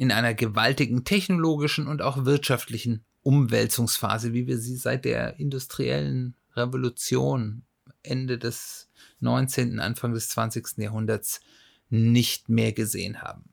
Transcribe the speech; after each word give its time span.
in 0.00 0.10
einer 0.10 0.32
gewaltigen 0.32 1.04
technologischen 1.04 1.86
und 1.86 2.00
auch 2.00 2.24
wirtschaftlichen 2.24 3.04
Umwälzungsphase, 3.20 4.32
wie 4.32 4.46
wir 4.46 4.56
sie 4.56 4.76
seit 4.76 5.04
der 5.04 5.38
industriellen 5.38 6.36
Revolution 6.56 7.64
Ende 8.02 8.38
des 8.38 8.88
19., 9.20 9.78
Anfang 9.78 10.14
des 10.14 10.30
20. 10.30 10.78
Jahrhunderts 10.78 11.42
nicht 11.90 12.48
mehr 12.48 12.72
gesehen 12.72 13.20
haben. 13.20 13.52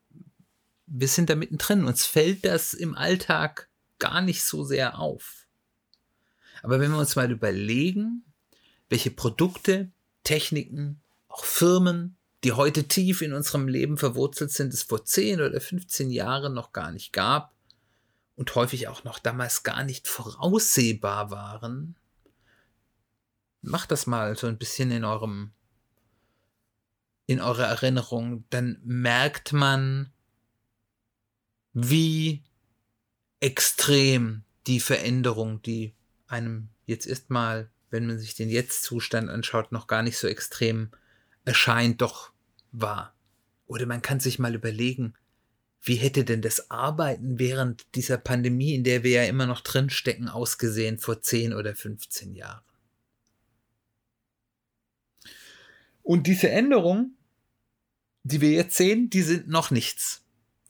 Wir 0.85 1.09
sind 1.09 1.29
da 1.29 1.35
mittendrin. 1.35 1.83
Uns 1.83 2.05
fällt 2.05 2.45
das 2.45 2.73
im 2.73 2.95
Alltag 2.95 3.67
gar 3.99 4.21
nicht 4.21 4.41
so 4.41 4.63
sehr 4.63 4.99
auf. 4.99 5.47
Aber 6.63 6.79
wenn 6.79 6.91
wir 6.91 6.97
uns 6.97 7.17
mal 7.17 7.29
überlegen, 7.29 8.23
welche 8.87 9.11
Produkte, 9.11 9.91
Techniken, 10.23 11.01
auch 11.27 11.43
Firmen 11.43 12.16
die 12.43 12.53
heute 12.53 12.87
tief 12.87 13.21
in 13.21 13.33
unserem 13.33 13.67
Leben 13.67 13.97
verwurzelt 13.97 14.51
sind, 14.51 14.73
es 14.73 14.83
vor 14.83 15.03
10 15.03 15.41
oder 15.41 15.59
15 15.59 16.11
Jahren 16.11 16.53
noch 16.53 16.71
gar 16.71 16.91
nicht 16.91 17.11
gab 17.13 17.53
und 18.35 18.53
häufig 18.55 18.87
auch 18.87 19.03
noch 19.03 19.19
damals 19.19 19.63
gar 19.63 19.83
nicht 19.83 20.07
voraussehbar 20.07 21.31
waren. 21.31 21.95
Macht 23.61 23.91
das 23.91 24.05
mal 24.05 24.37
so 24.37 24.47
ein 24.47 24.57
bisschen 24.57 24.91
in 24.91 25.03
eurem 25.03 25.51
in 27.27 27.41
eurer 27.41 27.65
Erinnerung, 27.65 28.45
dann 28.49 28.79
merkt 28.85 29.51
man, 29.51 30.13
wie 31.73 32.41
extrem 33.41 34.43
die 34.65 34.79
Veränderung, 34.79 35.61
die 35.61 35.93
einem 36.27 36.69
jetzt 36.85 37.05
erstmal, 37.05 37.69
wenn 37.89 38.07
man 38.07 38.17
sich 38.17 38.35
den 38.35 38.49
Jetzt-Zustand 38.49 39.29
anschaut, 39.29 39.73
noch 39.73 39.87
gar 39.87 40.03
nicht 40.03 40.17
so 40.17 40.27
extrem 40.27 40.89
erscheint, 41.47 42.01
doch 42.01 42.31
war. 42.71 43.15
Oder 43.65 43.85
man 43.85 44.01
kann 44.01 44.19
sich 44.19 44.37
mal 44.37 44.53
überlegen, 44.53 45.13
wie 45.81 45.95
hätte 45.95 46.25
denn 46.25 46.41
das 46.41 46.69
Arbeiten 46.69 47.39
während 47.39 47.95
dieser 47.95 48.17
Pandemie, 48.17 48.75
in 48.75 48.83
der 48.83 49.03
wir 49.03 49.11
ja 49.11 49.23
immer 49.23 49.45
noch 49.45 49.61
drinstecken, 49.61 50.27
ausgesehen 50.27 50.99
vor 50.99 51.21
10 51.21 51.53
oder 51.53 51.73
15 51.73 52.33
Jahren? 52.33 52.63
Und 56.03 56.27
diese 56.27 56.49
Änderungen, 56.49 57.17
die 58.23 58.41
wir 58.41 58.51
jetzt 58.51 58.75
sehen, 58.75 59.09
die 59.09 59.21
sind 59.21 59.47
noch 59.47 59.71
nichts. 59.71 60.25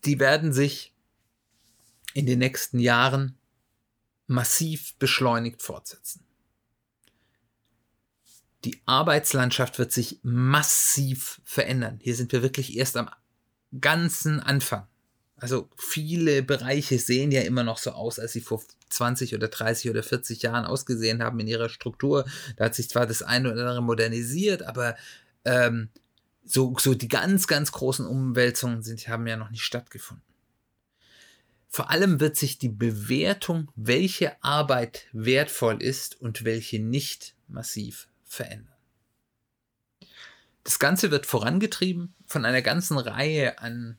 Die 0.05 0.19
werden 0.19 0.53
sich 0.53 0.93
in 2.13 2.25
den 2.25 2.39
nächsten 2.39 2.79
Jahren 2.79 3.37
massiv 4.27 4.95
beschleunigt 4.97 5.61
fortsetzen 5.61 6.26
die 8.65 8.81
Arbeitslandschaft 8.85 9.79
wird 9.79 9.91
sich 9.91 10.19
massiv 10.23 11.41
verändern. 11.43 11.99
Hier 12.01 12.15
sind 12.15 12.31
wir 12.31 12.41
wirklich 12.41 12.75
erst 12.77 12.97
am 12.97 13.09
ganzen 13.79 14.39
Anfang. 14.39 14.87
Also 15.35 15.69
viele 15.77 16.41
Bereiche 16.41 16.97
sehen 16.97 17.31
ja 17.31 17.41
immer 17.41 17.63
noch 17.63 17.77
so 17.77 17.91
aus, 17.91 18.17
als 18.17 18.33
sie 18.33 18.41
vor 18.41 18.63
20 18.89 19.35
oder 19.35 19.49
30 19.49 19.91
oder 19.91 20.01
40 20.01 20.41
Jahren 20.41 20.65
ausgesehen 20.65 21.21
haben 21.21 21.39
in 21.39 21.47
ihrer 21.47 21.69
Struktur. 21.69 22.25
Da 22.55 22.65
hat 22.65 22.75
sich 22.75 22.89
zwar 22.89 23.05
das 23.05 23.21
eine 23.21 23.51
oder 23.51 23.61
andere 23.61 23.83
modernisiert, 23.83 24.63
aber 24.63 24.95
ähm, 25.45 25.89
so, 26.43 26.75
so 26.79 26.95
die 26.95 27.07
ganz, 27.07 27.45
ganz 27.45 27.71
großen 27.71 28.07
Umwälzungen 28.07 28.81
sind, 28.81 29.07
haben 29.07 29.27
ja 29.27 29.37
noch 29.37 29.51
nicht 29.51 29.63
stattgefunden. 29.63 30.23
Vor 31.69 31.91
allem 31.91 32.19
wird 32.19 32.37
sich 32.37 32.57
die 32.57 32.69
Bewertung, 32.69 33.69
welche 33.75 34.41
Arbeit 34.41 35.07
wertvoll 35.11 35.83
ist 35.83 36.19
und 36.19 36.45
welche 36.45 36.79
nicht, 36.79 37.35
massiv 37.47 38.07
verändern. 38.27 38.73
Das 40.63 40.79
Ganze 40.79 41.11
wird 41.11 41.25
vorangetrieben 41.25 42.13
von 42.25 42.45
einer 42.45 42.61
ganzen 42.61 42.97
Reihe 42.97 43.59
an 43.59 43.97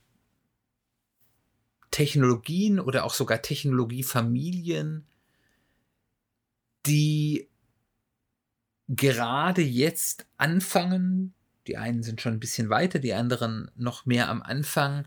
Technologien 1.90 2.78
oder 2.78 3.04
auch 3.04 3.14
sogar 3.14 3.40
Technologiefamilien, 3.40 5.06
die 6.86 7.48
gerade 8.88 9.62
jetzt 9.62 10.26
anfangen, 10.36 11.34
die 11.66 11.76
einen 11.76 12.02
sind 12.02 12.20
schon 12.20 12.34
ein 12.34 12.40
bisschen 12.40 12.70
weiter, 12.70 12.98
die 12.98 13.14
anderen 13.14 13.70
noch 13.76 14.06
mehr 14.06 14.28
am 14.28 14.42
Anfang, 14.42 15.06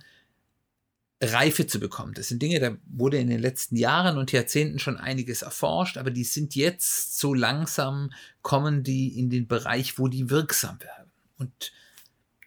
Reife 1.21 1.67
zu 1.67 1.79
bekommen. 1.79 2.13
Das 2.13 2.29
sind 2.29 2.41
Dinge, 2.41 2.59
da 2.59 2.75
wurde 2.87 3.17
in 3.17 3.29
den 3.29 3.39
letzten 3.39 3.75
Jahren 3.75 4.17
und 4.17 4.31
Jahrzehnten 4.31 4.79
schon 4.79 4.97
einiges 4.97 5.43
erforscht, 5.43 5.97
aber 5.97 6.09
die 6.09 6.23
sind 6.23 6.55
jetzt 6.55 7.19
so 7.19 7.33
langsam, 7.33 8.11
kommen 8.41 8.83
die 8.83 9.19
in 9.19 9.29
den 9.29 9.47
Bereich, 9.47 9.99
wo 9.99 10.07
die 10.07 10.31
wirksam 10.31 10.79
werden. 10.81 11.11
Und 11.37 11.71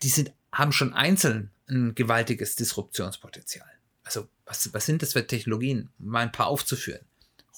die 0.02 0.08
sind, 0.08 0.32
haben 0.50 0.72
schon 0.72 0.92
einzeln 0.92 1.50
ein 1.68 1.94
gewaltiges 1.94 2.56
Disruptionspotenzial. 2.56 3.68
Also, 4.02 4.28
was, 4.44 4.72
was 4.74 4.84
sind 4.84 5.02
das 5.02 5.12
für 5.12 5.26
Technologien? 5.26 5.90
Mal 5.98 6.22
ein 6.22 6.32
paar 6.32 6.48
aufzuführen. 6.48 7.06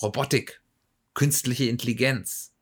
Robotik, 0.00 0.60
künstliche 1.14 1.64
Intelligenz, 1.64 2.52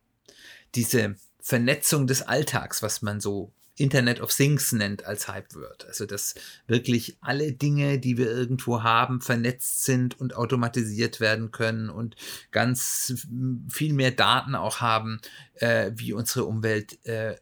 diese 0.75 1.17
Vernetzung 1.41 2.07
des 2.07 2.23
Alltags, 2.23 2.83
was 2.83 3.03
man 3.03 3.21
so 3.21 3.53
Internet 3.77 4.21
of 4.21 4.33
Things 4.33 4.73
nennt 4.73 5.05
als 5.05 5.27
Hype-Word. 5.27 5.87
Also, 5.87 6.07
dass 6.07 6.35
wirklich 6.67 7.17
alle 7.21 7.53
Dinge, 7.53 7.99
die 7.99 8.17
wir 8.17 8.31
irgendwo 8.31 8.83
haben, 8.83 9.21
vernetzt 9.21 9.85
sind 9.85 10.19
und 10.21 10.37
automatisiert 10.37 11.21
werden 11.21 11.51
können 11.51 11.91
und 11.91 12.15
ganz 12.53 13.27
viel 13.69 13.93
mehr 13.93 14.13
Daten 14.13 14.55
auch 14.55 14.81
haben, 14.81 15.21
äh, 15.55 15.91
wie 15.95 16.13
unsere 16.13 16.45
Umwelt 16.45 17.05
äh, 17.05 17.37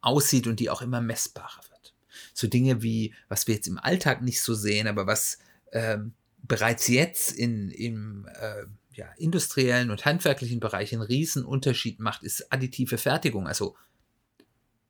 aussieht 0.00 0.46
und 0.46 0.60
die 0.60 0.70
auch 0.70 0.82
immer 0.82 1.00
messbarer 1.00 1.62
wird. 1.70 1.94
So 2.34 2.46
Dinge 2.46 2.82
wie, 2.82 3.14
was 3.28 3.48
wir 3.48 3.56
jetzt 3.56 3.66
im 3.66 3.78
Alltag 3.78 4.22
nicht 4.22 4.42
so 4.42 4.54
sehen, 4.54 4.86
aber 4.86 5.08
was 5.08 5.38
äh, 5.72 5.98
bereits 6.42 6.86
jetzt 6.86 7.32
in, 7.32 7.70
im 7.70 8.28
äh, 8.40 8.64
ja, 8.92 9.06
industriellen 9.16 9.90
und 9.90 10.04
handwerklichen 10.04 10.60
Bereich 10.60 10.92
einen 10.92 11.44
Unterschied 11.44 12.00
macht, 12.00 12.22
ist 12.22 12.52
additive 12.52 12.98
Fertigung, 12.98 13.46
also 13.46 13.76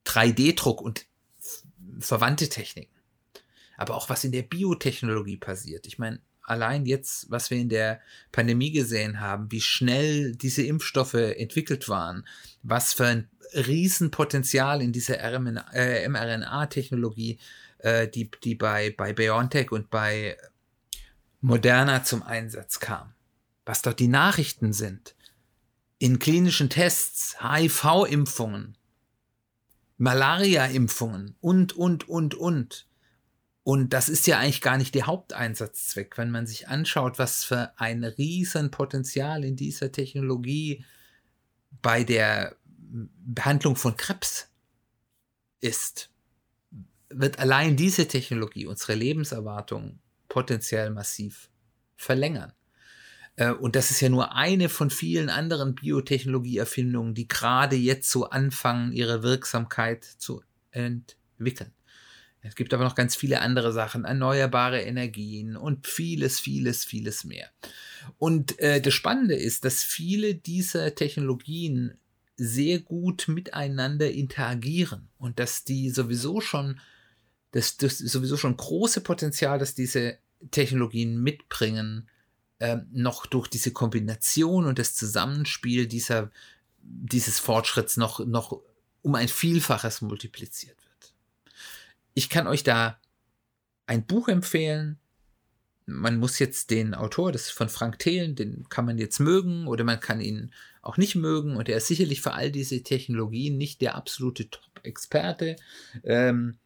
3D-Druck 0.08 0.80
und 0.80 1.06
verwandte 2.00 2.48
Techniken. 2.48 2.94
Aber 3.76 3.94
auch 3.94 4.08
was 4.08 4.24
in 4.24 4.32
der 4.32 4.42
Biotechnologie 4.42 5.36
passiert. 5.36 5.86
Ich 5.86 5.98
meine, 5.98 6.20
allein 6.42 6.86
jetzt, 6.86 7.30
was 7.30 7.50
wir 7.50 7.58
in 7.58 7.68
der 7.68 8.00
Pandemie 8.32 8.72
gesehen 8.72 9.20
haben, 9.20 9.52
wie 9.52 9.60
schnell 9.60 10.34
diese 10.34 10.62
Impfstoffe 10.62 11.14
entwickelt 11.14 11.88
waren, 11.88 12.26
was 12.62 12.94
für 12.94 13.06
ein 13.06 13.28
Riesenpotenzial 13.54 14.82
in 14.82 14.92
dieser 14.92 15.20
äh, 15.20 16.08
mRNA-Technologie, 16.08 17.38
äh, 17.78 18.08
die, 18.08 18.30
die 18.42 18.54
bei, 18.54 18.94
bei 18.96 19.12
BioNTech 19.12 19.70
und 19.72 19.90
bei 19.90 20.36
Moderna 21.40 22.02
zum 22.02 22.22
Einsatz 22.22 22.80
kam. 22.80 23.14
Was 23.64 23.82
dort 23.82 24.00
die 24.00 24.08
Nachrichten 24.08 24.72
sind. 24.72 25.14
In 25.98 26.18
klinischen 26.18 26.70
Tests, 26.70 27.36
HIV-Impfungen, 27.42 28.77
Malaria-Impfungen 29.98 31.36
und, 31.40 31.74
und, 31.74 32.08
und, 32.08 32.34
und. 32.34 32.86
Und 33.64 33.92
das 33.92 34.08
ist 34.08 34.26
ja 34.26 34.38
eigentlich 34.38 34.62
gar 34.62 34.78
nicht 34.78 34.94
der 34.94 35.06
Haupteinsatzzweck, 35.06 36.16
wenn 36.16 36.30
man 36.30 36.46
sich 36.46 36.68
anschaut, 36.68 37.18
was 37.18 37.44
für 37.44 37.78
ein 37.78 38.02
Riesenpotenzial 38.02 39.44
in 39.44 39.56
dieser 39.56 39.92
Technologie 39.92 40.84
bei 41.82 42.04
der 42.04 42.56
Behandlung 42.66 43.76
von 43.76 43.96
Krebs 43.96 44.48
ist, 45.60 46.10
wird 47.10 47.38
allein 47.38 47.76
diese 47.76 48.08
Technologie 48.08 48.66
unsere 48.66 48.94
Lebenserwartung 48.94 50.00
potenziell 50.28 50.90
massiv 50.90 51.50
verlängern. 51.96 52.52
Äh, 53.38 53.52
und 53.52 53.76
das 53.76 53.90
ist 53.90 54.00
ja 54.00 54.08
nur 54.08 54.34
eine 54.34 54.68
von 54.68 54.90
vielen 54.90 55.30
anderen 55.30 55.74
Biotechnologieerfindungen, 55.74 57.14
die 57.14 57.28
gerade 57.28 57.76
jetzt 57.76 58.10
so 58.10 58.28
anfangen, 58.28 58.92
ihre 58.92 59.22
Wirksamkeit 59.22 60.04
zu 60.04 60.42
entwickeln. 60.72 61.72
Es 62.40 62.54
gibt 62.54 62.72
aber 62.72 62.84
noch 62.84 62.94
ganz 62.94 63.16
viele 63.16 63.40
andere 63.40 63.72
Sachen, 63.72 64.04
erneuerbare 64.04 64.80
Energien 64.80 65.56
und 65.56 65.86
vieles, 65.86 66.38
vieles, 66.38 66.84
vieles 66.84 67.24
mehr. 67.24 67.50
Und 68.16 68.58
äh, 68.58 68.80
das 68.80 68.94
Spannende 68.94 69.34
ist, 69.34 69.64
dass 69.64 69.82
viele 69.82 70.34
dieser 70.34 70.94
Technologien 70.94 71.98
sehr 72.36 72.78
gut 72.78 73.26
miteinander 73.26 74.10
interagieren 74.10 75.08
und 75.18 75.40
dass 75.40 75.64
die 75.64 75.90
sowieso 75.90 76.40
schon, 76.40 76.80
das, 77.50 77.76
das 77.76 77.98
sowieso 77.98 78.36
schon 78.36 78.56
große 78.56 79.00
Potenzial, 79.00 79.58
dass 79.58 79.74
diese 79.74 80.18
Technologien 80.52 81.20
mitbringen, 81.20 82.08
äh, 82.58 82.78
noch 82.92 83.26
durch 83.26 83.48
diese 83.48 83.72
Kombination 83.72 84.66
und 84.66 84.78
das 84.78 84.94
Zusammenspiel 84.94 85.86
dieser, 85.86 86.30
dieses 86.82 87.38
Fortschritts 87.38 87.96
noch, 87.96 88.24
noch 88.26 88.60
um 89.02 89.14
ein 89.14 89.28
Vielfaches 89.28 90.00
multipliziert 90.00 90.76
wird. 90.76 91.12
Ich 92.14 92.28
kann 92.28 92.46
euch 92.46 92.64
da 92.64 92.98
ein 93.86 94.04
Buch 94.04 94.28
empfehlen. 94.28 94.98
Man 95.86 96.18
muss 96.18 96.38
jetzt 96.38 96.70
den 96.70 96.94
Autor, 96.94 97.32
das 97.32 97.44
ist 97.44 97.52
von 97.52 97.68
Frank 97.68 97.98
Thelen, 97.98 98.34
den 98.34 98.68
kann 98.68 98.84
man 98.84 98.98
jetzt 98.98 99.20
mögen 99.20 99.66
oder 99.66 99.84
man 99.84 100.00
kann 100.00 100.20
ihn 100.20 100.52
auch 100.82 100.96
nicht 100.96 101.14
mögen. 101.14 101.56
Und 101.56 101.68
er 101.68 101.78
ist 101.78 101.86
sicherlich 101.86 102.20
für 102.20 102.32
all 102.32 102.50
diese 102.50 102.82
Technologien 102.82 103.56
nicht 103.56 103.80
der 103.80 103.94
absolute 103.94 104.50
Top-Experte. 104.50 105.56
Ähm, 106.02 106.58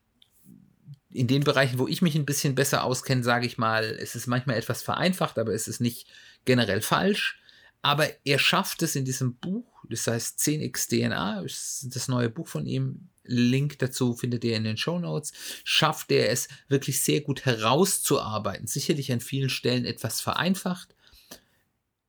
in 1.12 1.26
den 1.26 1.44
Bereichen, 1.44 1.78
wo 1.78 1.88
ich 1.88 2.02
mich 2.02 2.14
ein 2.14 2.26
bisschen 2.26 2.54
besser 2.54 2.84
auskenne, 2.84 3.22
sage 3.22 3.46
ich 3.46 3.58
mal, 3.58 3.84
es 3.84 4.14
ist 4.14 4.26
manchmal 4.26 4.56
etwas 4.56 4.82
vereinfacht, 4.82 5.38
aber 5.38 5.52
es 5.52 5.68
ist 5.68 5.80
nicht 5.80 6.06
generell 6.44 6.80
falsch. 6.80 7.38
Aber 7.82 8.08
er 8.24 8.38
schafft 8.38 8.82
es 8.82 8.94
in 8.94 9.04
diesem 9.04 9.34
Buch, 9.34 9.66
das 9.88 10.06
heißt 10.06 10.38
10x 10.38 10.88
DNA, 10.88 11.40
ist 11.40 11.88
das 11.94 12.08
neue 12.08 12.30
Buch 12.30 12.46
von 12.46 12.64
ihm. 12.66 13.08
Link 13.24 13.78
dazu 13.78 14.14
findet 14.14 14.44
ihr 14.44 14.56
in 14.56 14.64
den 14.64 14.76
Show 14.76 14.98
Notes. 14.98 15.32
Schafft 15.64 16.10
er 16.12 16.30
es 16.30 16.48
wirklich 16.68 17.02
sehr 17.02 17.20
gut 17.20 17.44
herauszuarbeiten. 17.44 18.66
Sicherlich 18.66 19.12
an 19.12 19.20
vielen 19.20 19.48
Stellen 19.48 19.84
etwas 19.84 20.20
vereinfacht, 20.20 20.94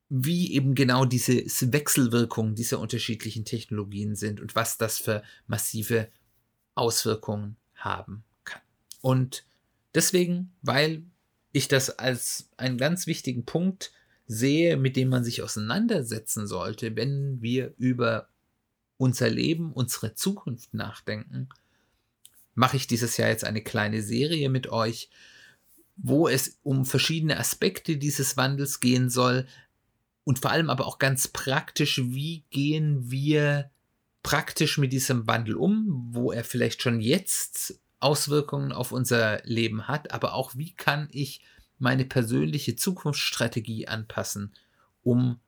wie 0.09 0.53
eben 0.53 0.75
genau 0.75 1.05
diese 1.05 1.43
Wechselwirkungen 1.73 2.55
dieser 2.55 2.79
unterschiedlichen 2.79 3.45
Technologien 3.45 4.15
sind 4.15 4.41
und 4.41 4.55
was 4.55 4.77
das 4.77 4.99
für 4.99 5.23
massive 5.47 6.07
Auswirkungen 6.75 7.57
haben. 7.75 8.23
Und 9.03 9.43
deswegen, 9.93 10.53
weil 10.61 11.03
ich 11.51 11.67
das 11.67 11.99
als 11.99 12.49
einen 12.55 12.77
ganz 12.77 13.05
wichtigen 13.05 13.43
Punkt 13.43 13.91
sehe, 14.27 14.77
mit 14.77 14.95
dem 14.95 15.09
man 15.09 15.25
sich 15.25 15.41
auseinandersetzen 15.41 16.47
sollte, 16.47 16.95
wenn 16.95 17.41
wir 17.41 17.73
über 17.77 18.29
unser 18.95 19.29
Leben, 19.29 19.73
unsere 19.73 20.15
Zukunft 20.15 20.73
nachdenken, 20.73 21.49
mache 22.55 22.77
ich 22.77 22.87
dieses 22.87 23.17
Jahr 23.17 23.27
jetzt 23.27 23.43
eine 23.43 23.61
kleine 23.61 24.01
Serie 24.01 24.47
mit 24.47 24.69
euch, 24.69 25.09
wo 25.97 26.29
es 26.29 26.59
um 26.63 26.85
verschiedene 26.85 27.37
Aspekte 27.37 27.97
dieses 27.97 28.37
Wandels 28.37 28.79
gehen 28.79 29.09
soll 29.09 29.47
und 30.23 30.39
vor 30.39 30.51
allem 30.51 30.69
aber 30.69 30.87
auch 30.87 30.97
ganz 30.97 31.27
praktisch, 31.27 31.99
wie 32.01 32.45
gehen 32.51 33.11
wir 33.11 33.69
praktisch 34.23 34.77
mit 34.77 34.93
diesem 34.93 35.27
Wandel 35.27 35.55
um, 35.55 36.07
wo 36.13 36.31
er 36.31 36.45
vielleicht 36.45 36.81
schon 36.81 37.01
jetzt 37.01 37.82
Auswirkungen 38.03 38.71
auf 38.71 38.91
unser 38.91 39.41
Leben 39.45 39.87
hat, 39.87 40.11
aber 40.11 40.33
auch 40.33 40.55
wie 40.55 40.73
kann 40.73 41.07
ich 41.11 41.41
meine 41.79 42.05
persönliche 42.05 42.75
Zukunftsstrategie 42.75 43.87
anpassen, 43.87 44.53
um, 45.03 45.39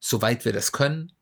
soweit 0.00 0.44
wir 0.44 0.52
das 0.52 0.72
können, 0.72 1.12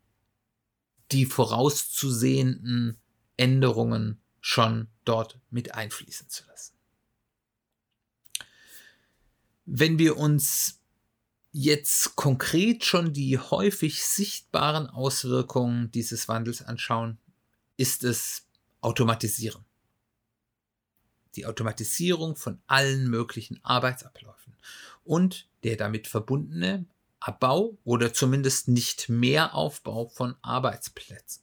die 1.10 1.26
vorauszusehenden 1.26 2.98
Änderungen 3.36 4.20
schon 4.40 4.88
dort 5.04 5.38
mit 5.50 5.74
einfließen 5.74 6.28
zu 6.28 6.44
lassen. 6.46 6.74
Wenn 9.64 9.98
wir 9.98 10.16
uns 10.16 10.80
jetzt 11.52 12.16
konkret 12.16 12.84
schon 12.84 13.12
die 13.12 13.38
häufig 13.38 14.04
sichtbaren 14.04 14.86
Auswirkungen 14.88 15.90
dieses 15.90 16.28
Wandels 16.28 16.62
anschauen, 16.62 17.18
ist 17.76 18.04
es 18.04 18.46
Automatisieren. 18.80 19.64
Die 21.36 21.46
Automatisierung 21.46 22.36
von 22.36 22.60
allen 22.66 23.08
möglichen 23.08 23.62
Arbeitsabläufen 23.64 24.54
und 25.04 25.48
der 25.64 25.76
damit 25.76 26.06
verbundene 26.06 26.86
Abbau 27.20 27.78
oder 27.84 28.12
zumindest 28.12 28.68
nicht 28.68 29.08
mehr 29.08 29.54
Aufbau 29.54 30.08
von 30.08 30.34
Arbeitsplätzen. 30.42 31.42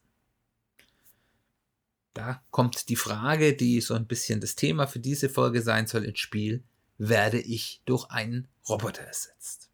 Da 2.13 2.43
kommt 2.51 2.89
die 2.89 2.95
Frage, 2.95 3.55
die 3.55 3.79
so 3.79 3.93
ein 3.93 4.07
bisschen 4.07 4.41
das 4.41 4.55
Thema 4.55 4.87
für 4.87 4.99
diese 4.99 5.29
Folge 5.29 5.61
sein 5.61 5.87
soll, 5.87 6.03
ins 6.03 6.19
Spiel. 6.19 6.63
Werde 6.97 7.39
ich 7.39 7.81
durch 7.85 8.09
einen 8.09 8.49
Roboter 8.67 9.03
ersetzt? 9.03 9.69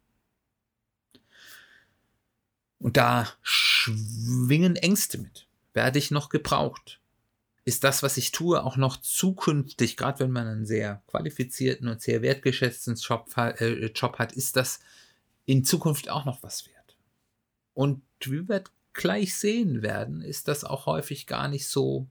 Und 2.78 2.96
da 2.96 3.28
schwingen 3.42 4.76
Ängste 4.76 5.18
mit. 5.18 5.48
Werde 5.72 5.98
ich 5.98 6.12
noch 6.12 6.28
gebraucht? 6.28 7.00
Ist 7.66 7.82
das, 7.82 8.04
was 8.04 8.16
ich 8.16 8.30
tue, 8.30 8.62
auch 8.62 8.76
noch 8.76 8.96
zukünftig, 8.96 9.96
gerade 9.96 10.20
wenn 10.20 10.30
man 10.30 10.46
einen 10.46 10.66
sehr 10.66 11.02
qualifizierten 11.08 11.88
und 11.88 12.00
sehr 12.00 12.22
wertgeschätzten 12.22 12.94
Job, 12.94 13.28
äh, 13.36 13.86
Job 13.86 14.20
hat, 14.20 14.32
ist 14.32 14.54
das 14.54 14.78
in 15.46 15.64
Zukunft 15.64 16.08
auch 16.08 16.24
noch 16.24 16.44
was 16.44 16.68
wert. 16.68 16.96
Und 17.74 18.02
wie 18.20 18.48
wir 18.48 18.62
gleich 18.92 19.34
sehen 19.34 19.82
werden, 19.82 20.22
ist 20.22 20.46
das 20.46 20.62
auch 20.62 20.86
häufig 20.86 21.26
gar 21.26 21.48
nicht 21.48 21.66
so 21.66 22.06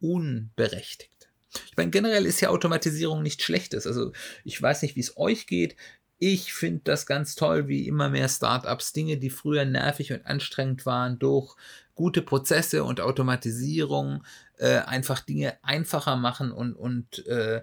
unberechtigt. 0.00 1.30
Ich 1.66 1.76
meine, 1.76 1.90
generell 1.90 2.26
ist 2.26 2.40
ja 2.40 2.48
Automatisierung 2.50 3.22
nichts 3.22 3.44
Schlechtes. 3.44 3.86
Also 3.86 4.12
ich 4.42 4.60
weiß 4.60 4.82
nicht, 4.82 4.96
wie 4.96 5.00
es 5.00 5.16
euch 5.16 5.46
geht. 5.46 5.76
Ich 6.18 6.52
finde 6.52 6.80
das 6.82 7.06
ganz 7.06 7.36
toll, 7.36 7.68
wie 7.68 7.86
immer 7.86 8.08
mehr 8.08 8.28
Startups 8.28 8.92
Dinge, 8.92 9.18
die 9.18 9.30
früher 9.30 9.64
nervig 9.64 10.12
und 10.12 10.26
anstrengend 10.26 10.84
waren, 10.84 11.20
durch 11.20 11.54
gute 11.94 12.22
Prozesse 12.22 12.84
und 12.84 13.00
Automatisierung 13.00 14.24
äh, 14.58 14.78
einfach 14.78 15.20
Dinge 15.20 15.62
einfacher 15.62 16.16
machen 16.16 16.52
und, 16.52 16.74
und 16.74 17.26
äh, 17.26 17.62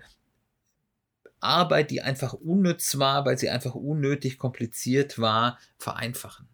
Arbeit, 1.39 1.91
die 1.91 2.01
einfach 2.01 2.33
unnütz 2.33 2.97
war, 2.97 3.25
weil 3.25 3.37
sie 3.37 3.49
einfach 3.49 3.75
unnötig 3.75 4.37
kompliziert 4.37 5.19
war, 5.19 5.59
vereinfachen. 5.77 6.47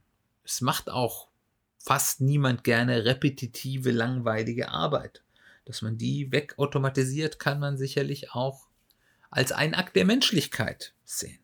Es 0.44 0.62
macht 0.62 0.90
auch 0.90 1.30
fast 1.78 2.22
niemand 2.22 2.64
gerne 2.64 3.06
repetitive, 3.06 3.92
langweilige 3.92 4.70
Arbeit. 4.70 5.24
Dass 5.66 5.82
man 5.82 5.98
die 5.98 6.32
wegautomatisiert, 6.32 7.40
kann 7.40 7.60
man 7.60 7.78
sicherlich 7.78 8.32
auch 8.32 8.68
als 9.30 9.52
ein 9.52 9.74
Akt 9.74 9.96
der 9.96 10.06
Menschlichkeit 10.06 10.94
sehen. 11.06 11.40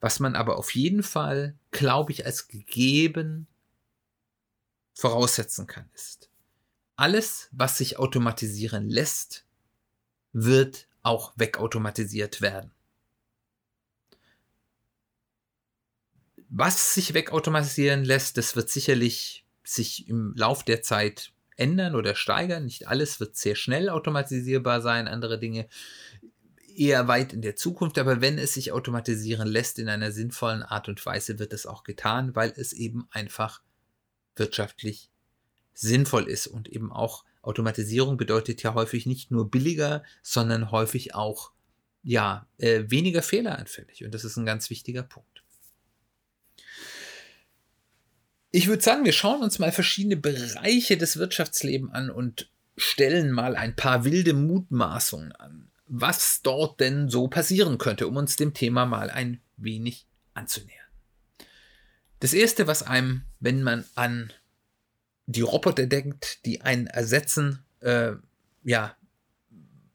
Was 0.00 0.18
man 0.18 0.34
aber 0.34 0.56
auf 0.56 0.74
jeden 0.74 1.02
Fall, 1.02 1.54
glaube 1.70 2.12
ich, 2.12 2.24
als 2.24 2.48
gegeben 2.48 3.46
voraussetzen 4.94 5.66
kann, 5.66 5.88
ist, 5.94 6.29
alles, 7.00 7.48
was 7.50 7.78
sich 7.78 7.98
automatisieren 7.98 8.90
lässt, 8.90 9.46
wird 10.32 10.86
auch 11.02 11.32
wegautomatisiert 11.36 12.42
werden. 12.42 12.72
Was 16.50 16.94
sich 16.94 17.14
wegautomatisieren 17.14 18.04
lässt, 18.04 18.36
das 18.36 18.54
wird 18.54 18.68
sicherlich 18.68 19.46
sich 19.64 20.08
im 20.08 20.34
Lauf 20.36 20.62
der 20.62 20.82
Zeit 20.82 21.32
ändern 21.56 21.94
oder 21.94 22.14
steigern. 22.14 22.64
Nicht 22.64 22.88
alles 22.88 23.18
wird 23.18 23.34
sehr 23.34 23.54
schnell 23.54 23.88
automatisierbar 23.88 24.82
sein, 24.82 25.08
andere 25.08 25.38
Dinge 25.38 25.68
eher 26.74 27.08
weit 27.08 27.32
in 27.32 27.40
der 27.40 27.56
Zukunft, 27.56 27.98
aber 27.98 28.20
wenn 28.20 28.36
es 28.38 28.54
sich 28.54 28.72
automatisieren 28.72 29.48
lässt 29.48 29.78
in 29.78 29.88
einer 29.88 30.12
sinnvollen 30.12 30.62
Art 30.62 30.88
und 30.88 31.04
Weise, 31.06 31.38
wird 31.38 31.52
es 31.52 31.66
auch 31.66 31.82
getan, 31.82 32.34
weil 32.34 32.52
es 32.56 32.72
eben 32.72 33.08
einfach 33.10 33.62
wirtschaftlich 34.36 35.09
sinnvoll 35.80 36.28
ist 36.28 36.46
und 36.46 36.68
eben 36.68 36.92
auch 36.92 37.24
Automatisierung 37.42 38.16
bedeutet 38.16 38.62
ja 38.62 38.74
häufig 38.74 39.06
nicht 39.06 39.30
nur 39.30 39.50
billiger, 39.50 40.02
sondern 40.22 40.70
häufig 40.70 41.14
auch 41.14 41.52
ja, 42.02 42.46
äh, 42.58 42.84
weniger 42.88 43.22
fehleranfällig. 43.22 44.04
Und 44.04 44.14
das 44.14 44.24
ist 44.24 44.36
ein 44.36 44.46
ganz 44.46 44.70
wichtiger 44.70 45.02
Punkt. 45.02 45.42
Ich 48.50 48.66
würde 48.66 48.82
sagen, 48.82 49.04
wir 49.04 49.12
schauen 49.12 49.42
uns 49.42 49.58
mal 49.58 49.72
verschiedene 49.72 50.16
Bereiche 50.16 50.96
des 50.96 51.18
Wirtschaftslebens 51.18 51.92
an 51.92 52.10
und 52.10 52.50
stellen 52.76 53.30
mal 53.30 53.54
ein 53.54 53.76
paar 53.76 54.04
wilde 54.04 54.34
Mutmaßungen 54.34 55.32
an, 55.32 55.70
was 55.86 56.42
dort 56.42 56.80
denn 56.80 57.08
so 57.08 57.28
passieren 57.28 57.78
könnte, 57.78 58.08
um 58.08 58.16
uns 58.16 58.36
dem 58.36 58.54
Thema 58.54 58.86
mal 58.86 59.10
ein 59.10 59.40
wenig 59.56 60.06
anzunähern. 60.34 60.78
Das 62.18 62.34
Erste, 62.34 62.66
was 62.66 62.82
einem, 62.82 63.22
wenn 63.38 63.62
man 63.62 63.84
an 63.94 64.32
die 65.30 65.42
Roboter 65.42 65.86
denkt, 65.86 66.44
die 66.44 66.62
einen 66.62 66.86
ersetzen, 66.88 67.64
äh, 67.80 68.12
ja, 68.64 68.96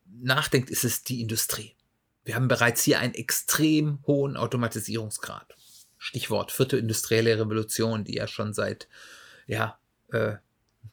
nachdenkt, 0.06 0.70
ist 0.70 0.86
es 0.86 1.04
die 1.04 1.22
Industrie. 1.22 1.76
Wir 2.24 2.36
haben 2.36 2.48
bereits 2.48 2.84
hier 2.84 3.00
einen 3.00 3.14
extrem 3.14 4.00
hohen 4.08 4.38
Automatisierungsgrad. 4.38 5.56
Stichwort 5.98 6.52
vierte 6.52 6.78
industrielle 6.78 7.38
Revolution, 7.38 8.06
die 8.06 8.16
ja 8.16 8.28
schon 8.28 8.54
seit 8.54 8.88
ja, 9.46 9.78
äh, 10.12 10.36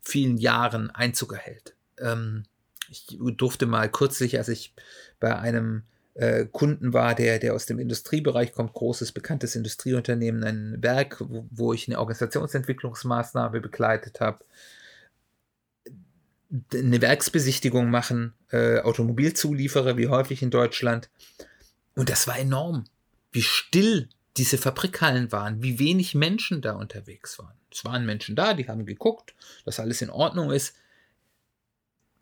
vielen 0.01 0.39
Jahren 0.39 0.91
Einzug 0.91 1.35
erhält. 1.35 1.77
Ähm, 1.99 2.45
ich 2.91 3.17
durfte 3.19 3.67
mal 3.67 3.91
kürzlich, 3.91 4.39
als 4.39 4.49
ich 4.49 4.75
bei 5.21 5.39
einem 5.39 5.85
äh, 6.14 6.45
Kunden 6.45 6.92
war, 6.92 7.14
der, 7.14 7.38
der 7.38 7.54
aus 7.54 7.66
dem 7.66 7.78
Industriebereich 7.78 8.52
kommt, 8.52 8.75
großes, 8.75 9.12
bekanntes 9.12 9.57
Industrieunternehmen, 9.57 10.45
ein 10.45 10.83
Werk, 10.83 11.21
wo, 11.21 11.47
wo 11.50 11.73
ich 11.73 11.88
eine 11.88 11.99
Organisationsentwicklungsmaßnahme 11.99 13.61
begleitet 13.61 14.21
habe, 14.21 14.45
eine 16.75 17.00
Werksbesichtigung 17.00 17.90
machen, 17.90 18.35
äh, 18.50 18.81
Automobilzulieferer, 18.81 19.97
wie 19.97 20.09
häufig 20.09 20.42
in 20.42 20.50
Deutschland. 20.50 21.09
Und 21.95 22.11
das 22.11 22.26
war 22.26 22.38
enorm. 22.38 22.85
wie 23.35 23.42
still 23.42 24.11
diese 24.37 24.59
Fabrikhallen 24.59 25.33
waren, 25.33 25.62
wie 25.62 25.78
wenig 25.78 26.14
Menschen 26.14 26.62
da 26.62 26.73
unterwegs 26.73 27.38
waren. 27.38 27.54
Es 27.71 27.85
waren 27.85 28.07
Menschen 28.07 28.37
da, 28.37 28.54
die 28.54 28.69
haben 28.69 28.87
geguckt, 28.87 29.35
dass 29.64 29.81
alles 29.81 30.02
in 30.02 30.11
Ordnung 30.11 30.50
ist. 30.50 30.75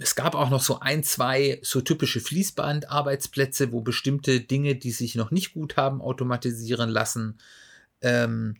Es 0.02 0.14
gab 0.14 0.34
auch 0.34 0.48
noch 0.48 0.62
so 0.62 0.80
ein, 0.80 1.04
zwei 1.04 1.60
so 1.62 1.82
typische 1.82 2.20
Fließbandarbeitsplätze, 2.20 3.70
wo 3.70 3.82
bestimmte 3.82 4.40
Dinge, 4.40 4.74
die 4.74 4.92
sich 4.92 5.14
noch 5.14 5.30
nicht 5.30 5.52
gut 5.52 5.76
haben, 5.76 6.00
automatisieren 6.00 6.88
lassen, 6.88 7.38
ähm, 8.00 8.56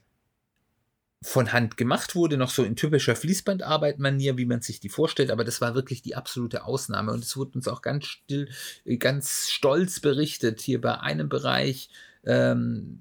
von 1.22 1.52
Hand 1.52 1.78
gemacht 1.78 2.14
wurde, 2.14 2.36
noch 2.36 2.50
so 2.50 2.62
in 2.62 2.76
typischer 2.76 3.16
Fließbandarbeit-Manier, 3.16 4.36
wie 4.36 4.44
man 4.44 4.60
sich 4.60 4.80
die 4.80 4.90
vorstellt, 4.90 5.30
aber 5.30 5.44
das 5.44 5.62
war 5.62 5.74
wirklich 5.74 6.02
die 6.02 6.14
absolute 6.14 6.64
Ausnahme. 6.64 7.12
Und 7.12 7.24
es 7.24 7.36
wurde 7.38 7.52
uns 7.54 7.68
auch 7.68 7.80
ganz 7.80 8.04
still, 8.04 8.48
ganz 8.98 9.48
stolz 9.48 10.00
berichtet, 10.00 10.60
hier 10.60 10.80
bei 10.80 10.98
einem 11.00 11.30
Bereich, 11.30 11.88
ähm, 12.24 13.00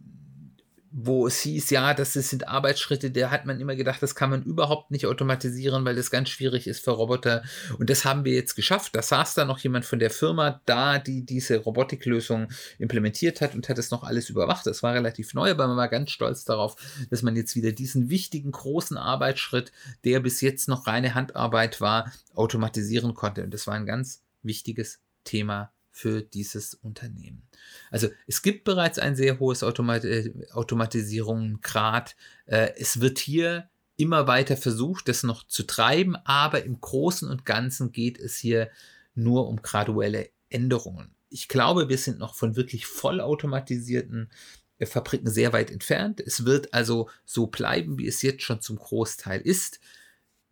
wo 0.92 1.28
es 1.28 1.42
hieß, 1.42 1.70
ja, 1.70 1.94
das 1.94 2.14
sind 2.14 2.48
Arbeitsschritte, 2.48 3.12
da 3.12 3.30
hat 3.30 3.46
man 3.46 3.60
immer 3.60 3.76
gedacht, 3.76 4.02
das 4.02 4.16
kann 4.16 4.32
man 4.32 4.44
überhaupt 4.44 4.90
nicht 4.90 5.06
automatisieren, 5.06 5.86
weil 5.86 5.96
das 5.96 6.10
ganz 6.10 6.30
schwierig 6.30 6.68
ist 6.68 6.84
für 6.84 6.92
Roboter. 6.92 7.44
Und 7.78 7.90
das 7.90 8.06
haben 8.06 8.26
wir 8.26 8.34
jetzt 8.34 8.56
geschafft. 8.56 8.96
Da 8.96 9.02
saß 9.02 9.36
da 9.36 9.46
noch 9.46 9.60
jemand 9.60 9.86
von 9.86 10.00
der 10.00 10.10
Firma 10.10 10.62
da, 10.66 10.98
die 10.98 11.26
diese 11.26 11.58
Robotiklösung 11.58 12.48
implementiert 12.80 13.42
hat 13.42 13.54
und 13.54 13.70
hat 13.70 13.78
es 13.78 13.92
noch 13.92 14.04
alles 14.04 14.30
überwacht. 14.30 14.66
Das 14.66 14.82
war 14.82 14.94
relativ 14.94 15.34
neu, 15.34 15.52
aber 15.52 15.68
man 15.68 15.78
war 15.78 15.90
ganz 15.90 16.12
stolz 16.12 16.44
darauf, 16.44 16.76
dass 17.10 17.22
man 17.22 17.36
jetzt 17.36 17.56
wieder 17.56 17.72
diesen 17.72 18.10
wichtigen, 18.10 18.52
großen 18.52 18.98
Arbeitsschritt, 18.98 19.72
der 20.06 20.20
bis 20.22 20.42
jetzt 20.42 20.68
noch 20.68 20.88
reine 20.88 21.14
Handarbeit 21.14 21.82
war, 21.82 22.12
automatisieren 22.34 23.14
konnte. 23.14 23.44
Und 23.44 23.54
das 23.54 23.68
war 23.68 23.76
ein 23.76 23.86
ganz 23.86 24.24
wichtiges 24.42 25.00
Thema 25.24 25.72
für 26.00 26.22
dieses 26.22 26.76
Unternehmen. 26.76 27.44
Also 27.92 28.08
es 28.26 28.42
gibt 28.42 28.64
bereits 28.64 29.00
ein 29.00 29.18
sehr 29.18 29.38
hohes 29.38 29.64
Automat 29.64 30.06
äh, 30.06 30.32
Automatisierungsgrad. 30.54 32.16
Äh, 32.46 32.72
es 32.78 33.02
wird 33.02 33.20
hier 33.20 33.70
immer 33.98 34.26
weiter 34.26 34.56
versucht, 34.56 35.10
das 35.10 35.24
noch 35.24 35.46
zu 35.46 35.64
treiben, 35.64 36.16
aber 36.24 36.64
im 36.64 36.80
Großen 36.80 37.30
und 37.30 37.46
Ganzen 37.46 37.92
geht 37.92 38.18
es 38.18 38.38
hier 38.38 38.70
nur 39.14 39.50
um 39.50 39.62
graduelle 39.62 40.30
Änderungen. 40.50 41.14
Ich 41.30 41.50
glaube, 41.50 41.90
wir 41.90 41.98
sind 41.98 42.18
noch 42.18 42.34
von 42.34 42.56
wirklich 42.56 42.86
vollautomatisierten 42.86 44.32
äh, 44.78 44.86
Fabriken 44.86 45.30
sehr 45.30 45.52
weit 45.52 45.70
entfernt. 45.70 46.22
Es 46.22 46.46
wird 46.46 46.74
also 46.74 47.10
so 47.26 47.48
bleiben, 47.48 48.00
wie 48.00 48.08
es 48.08 48.22
jetzt 48.22 48.44
schon 48.44 48.62
zum 48.62 48.78
Großteil 48.78 49.42
ist 49.42 49.82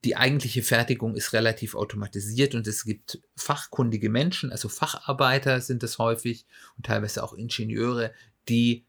die 0.04 0.16
eigentliche 0.16 0.62
Fertigung 0.62 1.16
ist 1.16 1.34
relativ 1.34 1.76
automatisiert 1.76 2.56
und 2.56 2.68
es 2.68 2.84
gibt 2.84 3.20
fachkundige 3.36 4.10
Menschen, 4.10 4.52
also 4.52 4.70
Facharbeiter 4.70 5.60
sind 5.62 5.84
es 5.84 5.98
häufig 5.98 6.46
und 6.78 6.86
teilweise 6.86 7.24
auch 7.24 7.34
Ingenieure, 7.34 8.14
die 8.48 8.86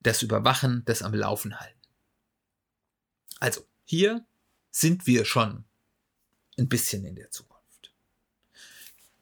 das 0.00 0.22
überwachen, 0.22 0.82
das 0.84 1.02
am 1.02 1.14
Laufen 1.14 1.58
halten. 1.58 1.78
Also 3.40 3.66
hier 3.84 4.26
sind 4.70 5.06
wir 5.06 5.24
schon 5.24 5.64
ein 6.58 6.68
bisschen 6.68 7.04
in 7.04 7.14
der 7.14 7.30
Zukunft. 7.30 7.92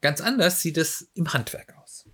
Ganz 0.00 0.21
anders 0.21 0.61
sieht 0.61 0.78
es 0.78 1.09
im 1.14 1.33
Handwerk 1.33 1.76
aus. 1.76 2.07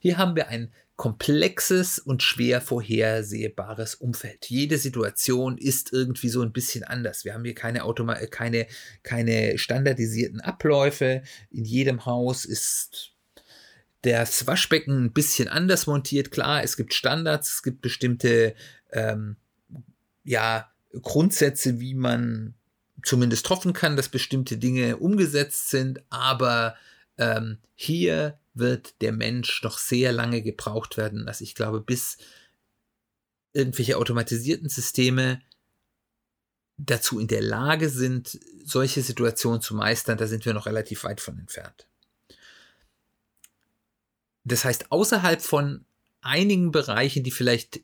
Hier 0.00 0.16
haben 0.16 0.34
wir 0.36 0.48
ein 0.48 0.72
komplexes 1.00 1.98
und 1.98 2.22
schwer 2.22 2.60
vorhersehbares 2.60 3.94
Umfeld. 3.94 4.50
Jede 4.50 4.76
Situation 4.76 5.56
ist 5.56 5.94
irgendwie 5.94 6.28
so 6.28 6.42
ein 6.42 6.52
bisschen 6.52 6.84
anders. 6.84 7.24
Wir 7.24 7.32
haben 7.32 7.42
hier 7.42 7.54
keine, 7.54 7.84
Automa 7.84 8.16
keine, 8.26 8.66
keine 9.02 9.56
standardisierten 9.56 10.42
Abläufe. 10.42 11.22
In 11.50 11.64
jedem 11.64 12.04
Haus 12.04 12.44
ist 12.44 13.12
das 14.02 14.46
Waschbecken 14.46 15.06
ein 15.06 15.12
bisschen 15.14 15.48
anders 15.48 15.86
montiert. 15.86 16.30
Klar, 16.30 16.62
es 16.62 16.76
gibt 16.76 16.92
Standards, 16.92 17.54
es 17.54 17.62
gibt 17.62 17.80
bestimmte 17.80 18.54
ähm, 18.92 19.36
ja, 20.22 20.70
Grundsätze, 21.00 21.80
wie 21.80 21.94
man 21.94 22.52
zumindest 23.02 23.48
hoffen 23.48 23.72
kann, 23.72 23.96
dass 23.96 24.10
bestimmte 24.10 24.58
Dinge 24.58 24.98
umgesetzt 24.98 25.70
sind, 25.70 26.02
aber 26.10 26.76
ähm, 27.16 27.56
hier 27.74 28.38
wird 28.54 29.00
der 29.00 29.12
Mensch 29.12 29.62
noch 29.62 29.78
sehr 29.78 30.12
lange 30.12 30.42
gebraucht 30.42 30.96
werden. 30.96 31.28
Also 31.28 31.44
ich 31.44 31.54
glaube, 31.54 31.80
bis 31.80 32.18
irgendwelche 33.52 33.96
automatisierten 33.96 34.68
Systeme 34.68 35.40
dazu 36.76 37.18
in 37.20 37.28
der 37.28 37.42
Lage 37.42 37.88
sind, 37.88 38.38
solche 38.64 39.02
Situationen 39.02 39.60
zu 39.60 39.74
meistern, 39.74 40.18
da 40.18 40.26
sind 40.26 40.44
wir 40.44 40.54
noch 40.54 40.66
relativ 40.66 41.04
weit 41.04 41.20
von 41.20 41.38
entfernt. 41.38 41.86
Das 44.44 44.64
heißt, 44.64 44.90
außerhalb 44.90 45.42
von 45.42 45.84
einigen 46.22 46.70
Bereichen, 46.70 47.22
die 47.22 47.30
vielleicht 47.30 47.82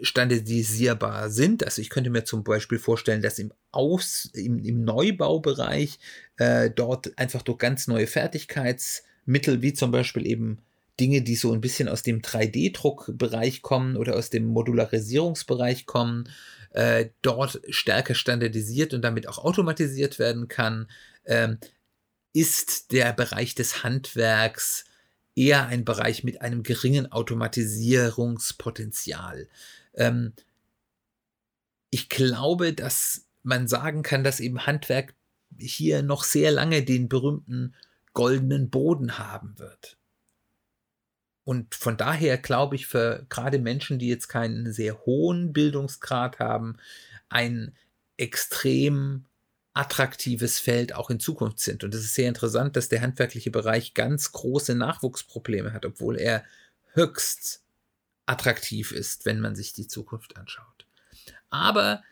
standardisierbar 0.00 1.30
sind, 1.30 1.62
also 1.64 1.80
ich 1.80 1.90
könnte 1.90 2.10
mir 2.10 2.24
zum 2.24 2.42
Beispiel 2.42 2.78
vorstellen, 2.78 3.22
dass 3.22 3.38
im, 3.38 3.52
Aus, 3.70 4.30
im, 4.34 4.58
im 4.58 4.82
Neubaubereich 4.82 5.98
äh, 6.38 6.70
dort 6.70 7.16
einfach 7.18 7.42
durch 7.42 7.58
ganz 7.58 7.86
neue 7.86 8.06
Fertigkeits- 8.06 9.02
Mittel 9.24 9.62
wie 9.62 9.72
zum 9.72 9.90
Beispiel 9.90 10.26
eben 10.26 10.58
Dinge, 11.00 11.22
die 11.22 11.36
so 11.36 11.52
ein 11.52 11.60
bisschen 11.60 11.88
aus 11.88 12.02
dem 12.02 12.20
3D-Druckbereich 12.20 13.62
kommen 13.62 13.96
oder 13.96 14.16
aus 14.16 14.30
dem 14.30 14.46
Modularisierungsbereich 14.46 15.86
kommen, 15.86 16.28
äh, 16.70 17.10
dort 17.22 17.60
stärker 17.68 18.14
standardisiert 18.14 18.94
und 18.94 19.02
damit 19.02 19.28
auch 19.28 19.38
automatisiert 19.38 20.18
werden 20.18 20.48
kann, 20.48 20.88
ähm, 21.24 21.58
ist 22.32 22.92
der 22.92 23.12
Bereich 23.12 23.54
des 23.54 23.84
Handwerks 23.84 24.84
eher 25.34 25.66
ein 25.66 25.84
Bereich 25.84 26.24
mit 26.24 26.40
einem 26.42 26.62
geringen 26.62 27.10
Automatisierungspotenzial. 27.10 29.48
Ähm, 29.94 30.34
ich 31.90 32.08
glaube, 32.08 32.72
dass 32.72 33.26
man 33.42 33.66
sagen 33.68 34.02
kann, 34.02 34.24
dass 34.24 34.40
eben 34.40 34.66
Handwerk 34.66 35.14
hier 35.58 36.02
noch 36.02 36.24
sehr 36.24 36.50
lange 36.50 36.82
den 36.82 37.08
berühmten 37.08 37.74
goldenen 38.12 38.70
Boden 38.70 39.18
haben 39.18 39.58
wird. 39.58 39.96
Und 41.44 41.74
von 41.74 41.96
daher 41.96 42.38
glaube 42.38 42.76
ich, 42.76 42.86
für 42.86 43.26
gerade 43.28 43.58
Menschen, 43.58 43.98
die 43.98 44.08
jetzt 44.08 44.28
keinen 44.28 44.72
sehr 44.72 45.04
hohen 45.04 45.52
Bildungsgrad 45.52 46.38
haben, 46.38 46.76
ein 47.28 47.74
extrem 48.16 49.24
attraktives 49.74 50.58
Feld 50.58 50.94
auch 50.94 51.10
in 51.10 51.18
Zukunft 51.18 51.58
sind. 51.58 51.82
Und 51.82 51.94
es 51.94 52.04
ist 52.04 52.14
sehr 52.14 52.28
interessant, 52.28 52.76
dass 52.76 52.88
der 52.88 53.00
handwerkliche 53.00 53.50
Bereich 53.50 53.94
ganz 53.94 54.30
große 54.32 54.74
Nachwuchsprobleme 54.74 55.72
hat, 55.72 55.86
obwohl 55.86 56.18
er 56.18 56.44
höchst 56.92 57.62
attraktiv 58.26 58.92
ist, 58.92 59.24
wenn 59.24 59.40
man 59.40 59.56
sich 59.56 59.72
die 59.72 59.88
Zukunft 59.88 60.36
anschaut. 60.36 60.86
Aber 61.50 62.02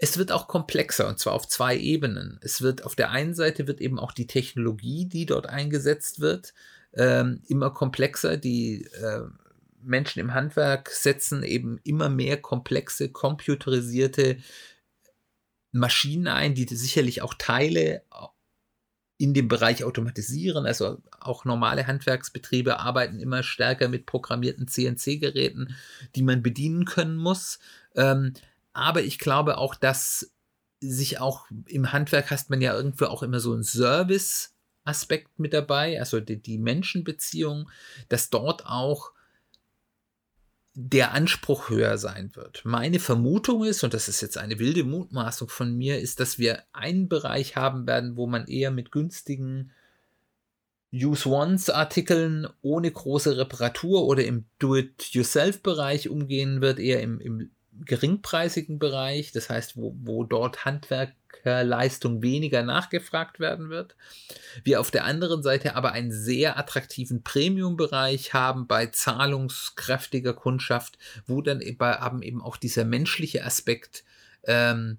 es 0.00 0.16
wird 0.16 0.32
auch 0.32 0.46
komplexer 0.46 1.08
und 1.08 1.18
zwar 1.18 1.34
auf 1.34 1.48
zwei 1.48 1.76
Ebenen. 1.76 2.38
Es 2.42 2.62
wird 2.62 2.84
auf 2.84 2.94
der 2.94 3.10
einen 3.10 3.34
Seite 3.34 3.66
wird 3.66 3.80
eben 3.80 3.98
auch 3.98 4.12
die 4.12 4.26
Technologie, 4.26 5.06
die 5.06 5.26
dort 5.26 5.48
eingesetzt 5.48 6.20
wird, 6.20 6.54
ähm, 6.94 7.42
immer 7.48 7.70
komplexer. 7.70 8.36
Die 8.36 8.84
äh, 8.84 9.22
Menschen 9.82 10.20
im 10.20 10.34
Handwerk 10.34 10.90
setzen 10.90 11.42
eben 11.42 11.80
immer 11.82 12.08
mehr 12.08 12.40
komplexe, 12.40 13.10
computerisierte 13.10 14.38
Maschinen 15.72 16.28
ein, 16.28 16.54
die 16.54 16.66
sicherlich 16.68 17.22
auch 17.22 17.34
Teile 17.34 18.02
in 19.18 19.34
dem 19.34 19.48
Bereich 19.48 19.82
automatisieren. 19.82 20.64
Also 20.64 20.98
auch 21.20 21.44
normale 21.44 21.88
Handwerksbetriebe 21.88 22.78
arbeiten 22.78 23.18
immer 23.18 23.42
stärker 23.42 23.88
mit 23.88 24.06
programmierten 24.06 24.68
CNC-Geräten, 24.68 25.76
die 26.14 26.22
man 26.22 26.42
bedienen 26.42 26.84
können 26.84 27.16
muss. 27.16 27.58
Ähm, 27.96 28.34
aber 28.78 29.02
ich 29.02 29.18
glaube 29.18 29.58
auch, 29.58 29.74
dass 29.74 30.32
sich 30.80 31.18
auch 31.18 31.46
im 31.66 31.92
Handwerk 31.92 32.30
hast 32.30 32.48
man 32.50 32.60
ja 32.60 32.74
irgendwo 32.74 33.06
auch 33.06 33.24
immer 33.24 33.40
so 33.40 33.52
einen 33.52 33.64
Service-Aspekt 33.64 35.38
mit 35.40 35.52
dabei, 35.52 35.98
also 35.98 36.20
die, 36.20 36.40
die 36.40 36.58
Menschenbeziehung, 36.58 37.68
dass 38.08 38.30
dort 38.30 38.66
auch 38.66 39.12
der 40.74 41.12
Anspruch 41.12 41.70
höher 41.70 41.98
sein 41.98 42.36
wird. 42.36 42.64
Meine 42.64 43.00
Vermutung 43.00 43.64
ist, 43.64 43.82
und 43.82 43.94
das 43.94 44.08
ist 44.08 44.20
jetzt 44.20 44.38
eine 44.38 44.60
wilde 44.60 44.84
Mutmaßung 44.84 45.48
von 45.48 45.76
mir, 45.76 45.98
ist, 45.98 46.20
dass 46.20 46.38
wir 46.38 46.62
einen 46.72 47.08
Bereich 47.08 47.56
haben 47.56 47.88
werden, 47.88 48.16
wo 48.16 48.28
man 48.28 48.46
eher 48.46 48.70
mit 48.70 48.92
günstigen 48.92 49.72
Use-Once-Artikeln 50.92 52.46
ohne 52.62 52.92
große 52.92 53.36
Reparatur 53.36 54.06
oder 54.06 54.24
im 54.24 54.44
Do-it-yourself-Bereich 54.60 56.08
umgehen 56.08 56.60
wird, 56.60 56.78
eher 56.78 57.02
im, 57.02 57.18
im 57.20 57.50
geringpreisigen 57.84 58.78
Bereich, 58.78 59.32
das 59.32 59.50
heißt, 59.50 59.76
wo, 59.76 59.94
wo 60.02 60.24
dort 60.24 60.64
Handwerkerleistung 60.64 62.22
weniger 62.22 62.62
nachgefragt 62.62 63.40
werden 63.40 63.70
wird. 63.70 63.96
Wir 64.64 64.80
auf 64.80 64.90
der 64.90 65.04
anderen 65.04 65.42
Seite 65.42 65.76
aber 65.76 65.92
einen 65.92 66.12
sehr 66.12 66.58
attraktiven 66.58 67.22
Premium-Bereich 67.22 68.34
haben 68.34 68.66
bei 68.66 68.86
zahlungskräftiger 68.86 70.34
Kundschaft, 70.34 70.98
wo 71.26 71.42
dann 71.42 71.60
eben, 71.60 72.22
eben 72.22 72.42
auch 72.42 72.56
dieser 72.56 72.84
menschliche 72.84 73.44
Aspekt 73.44 74.04
ähm, 74.44 74.98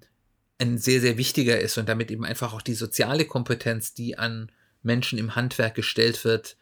ein 0.58 0.78
sehr, 0.78 1.00
sehr 1.00 1.16
wichtiger 1.16 1.58
ist 1.58 1.78
und 1.78 1.88
damit 1.88 2.10
eben 2.10 2.24
einfach 2.24 2.52
auch 2.52 2.62
die 2.62 2.74
soziale 2.74 3.24
Kompetenz, 3.24 3.94
die 3.94 4.18
an 4.18 4.52
Menschen 4.82 5.18
im 5.18 5.34
Handwerk 5.34 5.74
gestellt 5.74 6.24
wird, 6.24 6.56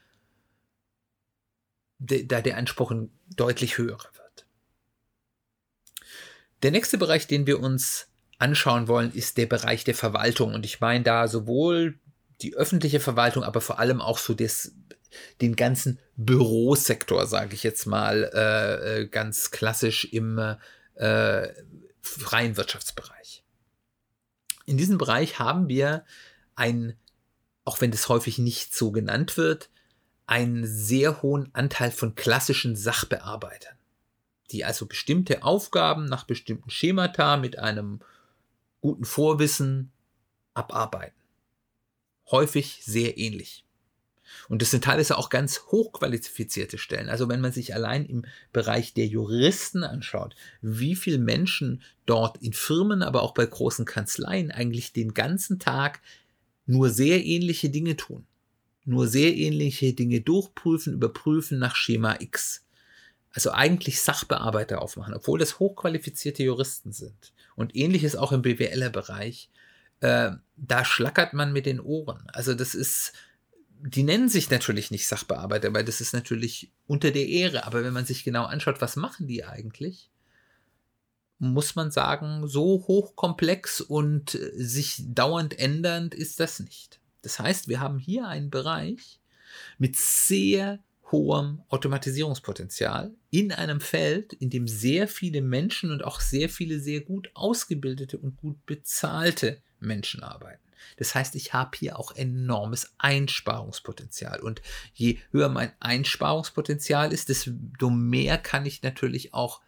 da 1.98 2.40
der 2.40 2.56
Anspruch 2.56 2.92
deutlich 3.34 3.76
höherer 3.76 4.08
wird. 4.14 4.27
Der 6.62 6.70
nächste 6.70 6.98
Bereich, 6.98 7.26
den 7.26 7.46
wir 7.46 7.60
uns 7.60 8.08
anschauen 8.38 8.88
wollen, 8.88 9.12
ist 9.12 9.36
der 9.36 9.46
Bereich 9.46 9.84
der 9.84 9.94
Verwaltung. 9.94 10.54
Und 10.54 10.64
ich 10.64 10.80
meine 10.80 11.04
da 11.04 11.28
sowohl 11.28 11.98
die 12.40 12.54
öffentliche 12.54 13.00
Verwaltung, 13.00 13.42
aber 13.42 13.60
vor 13.60 13.78
allem 13.78 14.00
auch 14.00 14.18
so 14.18 14.34
des, 14.34 14.74
den 15.40 15.56
ganzen 15.56 15.98
Bürosektor, 16.16 17.26
sage 17.26 17.54
ich 17.54 17.62
jetzt 17.62 17.86
mal, 17.86 18.30
äh, 18.34 19.00
äh, 19.00 19.06
ganz 19.08 19.50
klassisch 19.50 20.04
im 20.04 20.38
äh, 20.94 21.48
freien 22.00 22.56
Wirtschaftsbereich. 22.56 23.44
In 24.66 24.76
diesem 24.76 24.98
Bereich 24.98 25.38
haben 25.38 25.68
wir 25.68 26.04
ein, 26.54 26.96
auch 27.64 27.80
wenn 27.80 27.90
das 27.90 28.08
häufig 28.08 28.38
nicht 28.38 28.74
so 28.74 28.92
genannt 28.92 29.36
wird, 29.36 29.70
einen 30.26 30.66
sehr 30.66 31.22
hohen 31.22 31.48
Anteil 31.54 31.90
von 31.90 32.14
klassischen 32.14 32.76
Sachbearbeitern, 32.76 33.77
die 34.50 34.64
also 34.64 34.86
bestimmte 34.86 35.42
Aufgaben 35.42 36.06
nach 36.06 36.24
bestimmten 36.24 36.70
Schemata 36.70 37.36
mit 37.36 37.58
einem 37.58 38.00
guten 38.80 39.04
Vorwissen 39.04 39.92
abarbeiten. 40.54 41.18
Häufig 42.30 42.80
sehr 42.84 43.18
ähnlich. 43.18 43.64
Und 44.48 44.62
das 44.62 44.70
sind 44.70 44.84
teilweise 44.84 45.16
auch 45.16 45.30
ganz 45.30 45.62
hochqualifizierte 45.70 46.78
Stellen. 46.78 47.08
Also 47.08 47.28
wenn 47.28 47.40
man 47.40 47.52
sich 47.52 47.74
allein 47.74 48.04
im 48.04 48.24
Bereich 48.52 48.94
der 48.94 49.06
Juristen 49.06 49.84
anschaut, 49.84 50.34
wie 50.60 50.96
viele 50.96 51.18
Menschen 51.18 51.82
dort 52.06 52.38
in 52.42 52.52
Firmen, 52.52 53.02
aber 53.02 53.22
auch 53.22 53.34
bei 53.34 53.46
großen 53.46 53.84
Kanzleien 53.84 54.50
eigentlich 54.50 54.92
den 54.92 55.14
ganzen 55.14 55.58
Tag 55.58 56.00
nur 56.66 56.90
sehr 56.90 57.24
ähnliche 57.24 57.70
Dinge 57.70 57.96
tun. 57.96 58.26
Nur 58.84 59.06
sehr 59.06 59.34
ähnliche 59.36 59.92
Dinge 59.92 60.20
durchprüfen, 60.20 60.94
überprüfen 60.94 61.58
nach 61.58 61.76
Schema 61.76 62.16
X. 62.20 62.64
Also 63.32 63.52
eigentlich 63.52 64.00
Sachbearbeiter 64.00 64.80
aufmachen, 64.80 65.14
obwohl 65.14 65.38
das 65.38 65.58
hochqualifizierte 65.58 66.42
Juristen 66.42 66.92
sind. 66.92 67.32
Und 67.54 67.76
ähnliches 67.76 68.16
auch 68.16 68.32
im 68.32 68.42
BWLer-Bereich. 68.42 69.50
Äh, 70.00 70.32
da 70.56 70.84
schlackert 70.84 71.34
man 71.34 71.52
mit 71.52 71.66
den 71.66 71.80
Ohren. 71.80 72.26
Also 72.32 72.54
das 72.54 72.74
ist, 72.74 73.12
die 73.80 74.02
nennen 74.02 74.28
sich 74.28 74.50
natürlich 74.50 74.90
nicht 74.90 75.06
Sachbearbeiter, 75.06 75.74
weil 75.74 75.84
das 75.84 76.00
ist 76.00 76.12
natürlich 76.12 76.72
unter 76.86 77.10
der 77.10 77.26
Ehre. 77.26 77.66
Aber 77.66 77.84
wenn 77.84 77.92
man 77.92 78.06
sich 78.06 78.24
genau 78.24 78.44
anschaut, 78.44 78.80
was 78.80 78.96
machen 78.96 79.26
die 79.26 79.44
eigentlich, 79.44 80.10
muss 81.38 81.76
man 81.76 81.90
sagen, 81.90 82.48
so 82.48 82.84
hochkomplex 82.86 83.80
und 83.80 84.34
äh, 84.34 84.52
sich 84.56 85.02
dauernd 85.06 85.58
ändernd 85.58 86.14
ist 86.14 86.40
das 86.40 86.60
nicht. 86.60 87.00
Das 87.22 87.38
heißt, 87.38 87.68
wir 87.68 87.80
haben 87.80 87.98
hier 87.98 88.26
einen 88.26 88.50
Bereich 88.50 89.20
mit 89.78 89.96
sehr 89.96 90.78
hohem 91.10 91.62
Automatisierungspotenzial 91.68 93.12
in 93.30 93.52
einem 93.52 93.80
Feld, 93.80 94.32
in 94.34 94.50
dem 94.50 94.68
sehr 94.68 95.08
viele 95.08 95.40
Menschen 95.40 95.90
und 95.90 96.04
auch 96.04 96.20
sehr 96.20 96.48
viele 96.48 96.80
sehr 96.80 97.00
gut 97.00 97.30
ausgebildete 97.34 98.18
und 98.18 98.36
gut 98.36 98.64
bezahlte 98.66 99.62
Menschen 99.80 100.22
arbeiten. 100.22 100.62
Das 100.96 101.14
heißt, 101.14 101.34
ich 101.34 101.52
habe 101.52 101.76
hier 101.76 101.98
auch 101.98 102.14
enormes 102.14 102.92
Einsparungspotenzial. 102.98 104.40
Und 104.40 104.62
je 104.94 105.18
höher 105.30 105.48
mein 105.48 105.72
Einsparungspotenzial 105.80 107.12
ist, 107.12 107.28
desto 107.28 107.90
mehr 107.90 108.38
kann 108.38 108.66
ich 108.66 108.82
natürlich 108.82 109.34
auch 109.34 109.60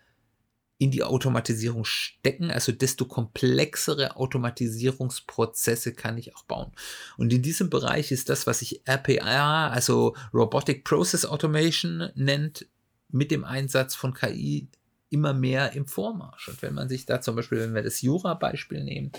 in 0.81 0.91
die 0.91 1.03
Automatisierung 1.03 1.85
stecken, 1.85 2.51
also 2.51 2.73
desto 2.73 3.05
komplexere 3.05 4.17
Automatisierungsprozesse 4.17 5.93
kann 5.93 6.17
ich 6.17 6.35
auch 6.35 6.45
bauen. 6.45 6.73
Und 7.19 7.35
in 7.35 7.43
diesem 7.43 7.69
Bereich 7.69 8.13
ist 8.13 8.31
das, 8.31 8.47
was 8.47 8.61
sich 8.61 8.81
RPA, 8.89 9.69
also 9.69 10.17
Robotic 10.33 10.85
Process 10.85 11.27
Automation 11.27 12.09
nennt, 12.15 12.67
mit 13.11 13.31
dem 13.31 13.45
Einsatz 13.45 13.95
von 13.95 14.15
KI 14.15 14.69
immer 15.11 15.35
mehr 15.35 15.73
im 15.73 15.87
Vormarsch. 15.87 16.49
Und 16.49 16.63
wenn 16.63 16.75
man 16.75 16.89
sich 16.89 17.05
da 17.05 17.21
zum 17.21 17.37
Beispiel, 17.37 17.59
wenn 17.59 17.75
wir 17.75 17.83
das 17.83 18.01
Jura-Beispiel 18.01 18.83
nehmen, 18.83 19.11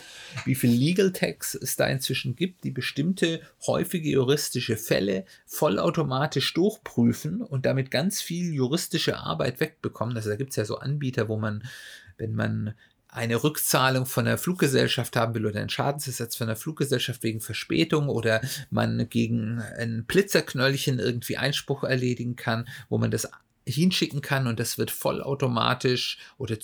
wie 0.45 0.55
viel 0.55 0.71
Legal 0.71 1.11
Tags 1.11 1.53
es 1.53 1.75
da 1.75 1.85
inzwischen 1.87 2.35
gibt, 2.35 2.63
die 2.63 2.71
bestimmte 2.71 3.41
häufige 3.67 4.09
juristische 4.09 4.77
Fälle 4.77 5.25
vollautomatisch 5.45 6.53
durchprüfen 6.53 7.41
und 7.41 7.65
damit 7.65 7.91
ganz 7.91 8.21
viel 8.21 8.53
juristische 8.53 9.17
Arbeit 9.17 9.59
wegbekommen. 9.59 10.15
Also 10.15 10.29
da 10.29 10.37
gibt 10.37 10.51
es 10.51 10.55
ja 10.55 10.65
so 10.65 10.77
Anbieter, 10.77 11.27
wo 11.27 11.37
man, 11.37 11.63
wenn 12.17 12.33
man 12.33 12.73
eine 13.11 13.43
Rückzahlung 13.43 14.05
von 14.05 14.23
der 14.23 14.37
Fluggesellschaft 14.37 15.17
haben 15.17 15.33
will 15.33 15.45
oder 15.45 15.59
einen 15.59 15.69
Schadensersatz 15.69 16.37
von 16.37 16.47
der 16.47 16.55
Fluggesellschaft 16.55 17.21
wegen 17.23 17.41
Verspätung 17.41 18.07
oder 18.07 18.39
man 18.69 19.09
gegen 19.09 19.61
ein 19.77 20.05
Blitzerknöllchen 20.05 20.97
irgendwie 20.97 21.35
Einspruch 21.35 21.83
erledigen 21.83 22.37
kann, 22.37 22.69
wo 22.87 22.97
man 22.97 23.11
das 23.11 23.29
hinschicken 23.71 24.21
kann 24.21 24.47
und 24.47 24.59
das 24.59 24.77
wird 24.77 24.91
vollautomatisch 24.91 26.17
oder 26.37 26.57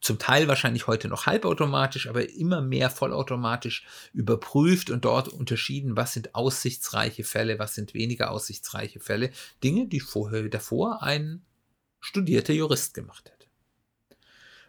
zum 0.00 0.18
Teil 0.18 0.46
wahrscheinlich 0.46 0.86
heute 0.86 1.08
noch 1.08 1.26
halbautomatisch, 1.26 2.08
aber 2.08 2.28
immer 2.30 2.60
mehr 2.60 2.90
vollautomatisch 2.90 3.86
überprüft 4.12 4.90
und 4.90 5.04
dort 5.04 5.28
unterschieden, 5.28 5.96
was 5.96 6.12
sind 6.12 6.34
aussichtsreiche 6.34 7.24
Fälle, 7.24 7.58
was 7.58 7.74
sind 7.74 7.92
weniger 7.92 8.30
aussichtsreiche 8.30 9.00
Fälle. 9.00 9.30
Dinge, 9.64 9.88
die 9.88 10.00
vorher 10.00 10.48
davor 10.48 11.02
ein 11.02 11.42
studierter 11.98 12.52
Jurist 12.52 12.94
gemacht 12.94 13.30
hat. 13.30 13.48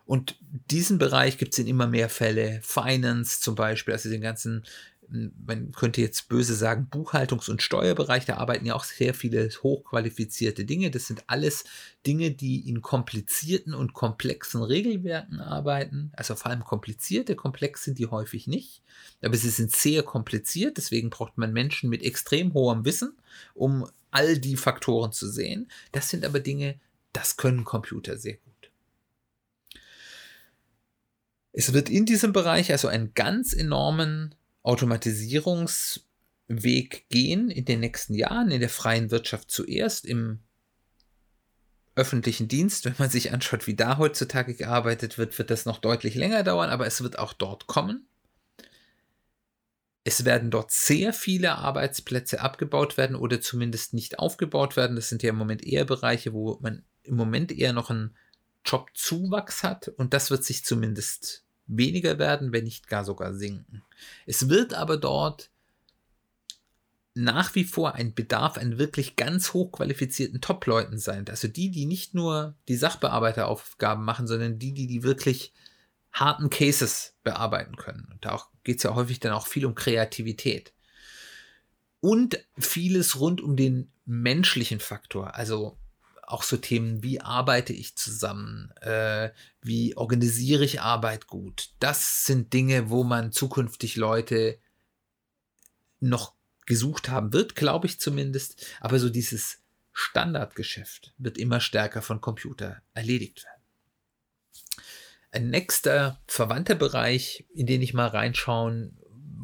Und 0.07 0.39
diesen 0.71 0.97
Bereich 0.97 1.37
gibt 1.37 1.53
es 1.53 1.59
in 1.59 1.67
immer 1.67 1.85
mehr 1.85 2.09
Fälle. 2.09 2.61
Finance 2.63 3.41
zum 3.41 3.55
Beispiel, 3.55 3.93
also 3.93 4.09
den 4.09 4.21
ganzen 4.21 4.63
man 5.09 5.71
könnte 5.71 6.01
jetzt 6.01 6.29
böse 6.29 6.55
sagen, 6.55 6.87
Buchhaltungs- 6.91 7.49
und 7.49 7.61
Steuerbereich, 7.61 8.25
da 8.25 8.37
arbeiten 8.37 8.65
ja 8.65 8.75
auch 8.75 8.83
sehr 8.83 9.13
viele 9.13 9.49
hochqualifizierte 9.63 10.65
Dinge. 10.65 10.91
Das 10.91 11.07
sind 11.07 11.23
alles 11.27 11.63
Dinge, 12.05 12.31
die 12.31 12.67
in 12.67 12.81
komplizierten 12.81 13.73
und 13.73 13.93
komplexen 13.93 14.61
Regelwerken 14.63 15.39
arbeiten. 15.39 16.11
Also 16.13 16.35
vor 16.35 16.51
allem 16.51 16.63
komplizierte, 16.63 17.35
komplex 17.35 17.83
sind 17.83 17.99
die 17.99 18.07
häufig 18.07 18.47
nicht. 18.47 18.81
Aber 19.21 19.37
sie 19.37 19.49
sind 19.49 19.75
sehr 19.75 20.03
kompliziert, 20.03 20.77
deswegen 20.77 21.09
braucht 21.09 21.37
man 21.37 21.53
Menschen 21.53 21.89
mit 21.89 22.03
extrem 22.03 22.53
hohem 22.53 22.85
Wissen, 22.85 23.17
um 23.53 23.89
all 24.11 24.37
die 24.37 24.57
Faktoren 24.57 25.11
zu 25.11 25.29
sehen. 25.29 25.69
Das 25.91 26.09
sind 26.09 26.25
aber 26.25 26.39
Dinge, 26.39 26.79
das 27.13 27.37
können 27.37 27.63
Computer 27.63 28.17
sehr 28.17 28.35
gut. 28.35 28.71
Es 31.59 31.73
wird 31.73 31.89
in 31.89 32.05
diesem 32.05 32.33
Bereich 32.33 32.71
also 32.71 32.87
einen 32.87 33.15
ganz 33.15 33.51
enormen 33.51 34.35
Automatisierungsweg 34.67 37.09
gehen 37.09 37.49
in 37.49 37.63
den 37.63 37.79
nächsten 37.79 38.13
Jahren, 38.13 38.51
in 38.51 38.59
der 38.59 38.69
freien 38.69 39.11
Wirtschaft 39.11 39.49
zuerst, 39.49 40.05
im 40.05 40.41
öffentlichen 41.95 42.49
Dienst. 42.49 42.83
Wenn 42.83 42.95
man 42.97 43.09
sich 43.09 43.31
anschaut, 43.31 43.65
wie 43.65 43.75
da 43.75 43.97
heutzutage 43.97 44.53
gearbeitet 44.53 45.17
wird, 45.17 45.39
wird 45.39 45.51
das 45.51 45.65
noch 45.65 45.79
deutlich 45.79 46.15
länger 46.15 46.43
dauern, 46.43 46.69
aber 46.69 46.85
es 46.85 47.01
wird 47.01 47.17
auch 47.17 47.31
dort 47.31 47.67
kommen. 47.67 48.09
Es 50.03 50.25
werden 50.25 50.51
dort 50.51 50.71
sehr 50.71 51.13
viele 51.13 51.55
Arbeitsplätze 51.55 52.41
abgebaut 52.41 52.97
werden 52.97 53.15
oder 53.15 53.39
zumindest 53.39 53.93
nicht 53.93 54.19
aufgebaut 54.19 54.75
werden. 54.75 54.97
Das 54.97 55.07
sind 55.07 55.23
ja 55.23 55.29
im 55.29 55.37
Moment 55.37 55.65
eher 55.65 55.85
Bereiche, 55.85 56.33
wo 56.33 56.59
man 56.61 56.83
im 57.03 57.15
Moment 57.15 57.53
eher 57.53 57.71
noch 57.71 57.89
einen 57.89 58.17
Jobzuwachs 58.65 59.63
hat 59.63 59.87
und 59.87 60.13
das 60.13 60.29
wird 60.29 60.43
sich 60.43 60.65
zumindest 60.65 61.46
weniger 61.67 62.19
werden, 62.19 62.51
wenn 62.51 62.63
nicht 62.63 62.87
gar 62.87 63.03
sogar 63.03 63.33
sinken. 63.33 63.83
Es 64.25 64.49
wird 64.49 64.73
aber 64.73 64.97
dort 64.97 65.49
nach 67.17 67.55
wie 67.55 67.63
vor 67.63 67.95
ein 67.95 68.13
Bedarf 68.13 68.57
an 68.57 68.77
wirklich 68.77 69.15
ganz 69.15 69.53
hochqualifizierten 69.53 70.39
Top-Leuten 70.39 70.99
sein. 70.99 71.25
Also 71.29 71.47
die, 71.47 71.71
die 71.71 71.87
nicht 71.87 72.13
nur 72.13 72.55
die 72.67 72.75
Sachbearbeiteraufgaben 72.75 74.05
machen, 74.05 74.27
sondern 74.27 74.59
die, 74.59 74.71
die 74.73 74.85
die 74.85 75.01
wirklich 75.01 75.51
harten 76.11 76.51
Cases 76.51 77.15
bearbeiten 77.23 77.75
können. 77.75 78.07
Und 78.11 78.23
da 78.23 78.41
geht 78.63 78.77
es 78.77 78.83
ja 78.83 78.93
häufig 78.93 79.19
dann 79.19 79.33
auch 79.33 79.47
viel 79.47 79.65
um 79.65 79.73
Kreativität. 79.73 80.73
Und 81.99 82.39
vieles 82.59 83.19
rund 83.19 83.41
um 83.41 83.55
den 83.55 83.91
menschlichen 84.05 84.79
Faktor. 84.79 85.35
Also 85.35 85.75
auch 86.27 86.43
so 86.43 86.57
Themen, 86.57 87.01
wie 87.03 87.21
arbeite 87.21 87.71
ich 87.73 87.95
zusammen, 87.95 88.71
äh, 88.81 89.31
wie 89.61 89.95
organisiere 89.95 90.65
ich 90.65 90.81
Arbeit 90.81 91.27
gut. 91.27 91.69
Das 91.79 92.25
sind 92.25 92.51
Dinge, 92.53 92.89
wo 92.89 93.03
man 93.03 93.31
zukünftig 93.31 93.95
Leute 93.95 94.59
noch 96.01 96.35
gesucht 96.65 97.07
haben 97.07 97.31
wird, 97.31 97.55
glaube 97.55 97.87
ich 97.87 97.99
zumindest. 97.99 98.67
Aber 98.81 98.99
so 98.99 99.09
dieses 99.09 99.61
Standardgeschäft 99.93 101.13
wird 101.17 101.37
immer 101.37 101.61
stärker 101.61 102.01
von 102.01 102.19
Computer 102.19 102.81
erledigt 102.93 103.45
werden. 103.45 103.61
Ein 105.31 105.49
nächster 105.49 106.21
verwandter 106.27 106.75
Bereich, 106.75 107.45
in 107.53 107.67
den 107.67 107.81
ich 107.81 107.93
mal 107.93 108.07
reinschauen 108.07 108.99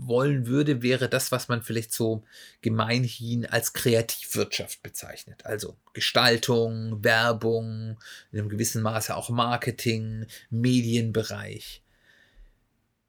wollen 0.07 0.47
würde, 0.47 0.81
wäre 0.81 1.09
das, 1.09 1.31
was 1.31 1.47
man 1.47 1.63
vielleicht 1.63 1.93
so 1.93 2.23
gemeinhin 2.61 3.45
als 3.45 3.73
Kreativwirtschaft 3.73 4.83
bezeichnet. 4.83 5.45
Also 5.45 5.75
Gestaltung, 5.93 7.03
Werbung, 7.03 7.97
in 8.31 8.39
einem 8.39 8.49
gewissen 8.49 8.81
Maße 8.81 9.15
auch 9.15 9.29
Marketing, 9.29 10.25
Medienbereich. 10.49 11.81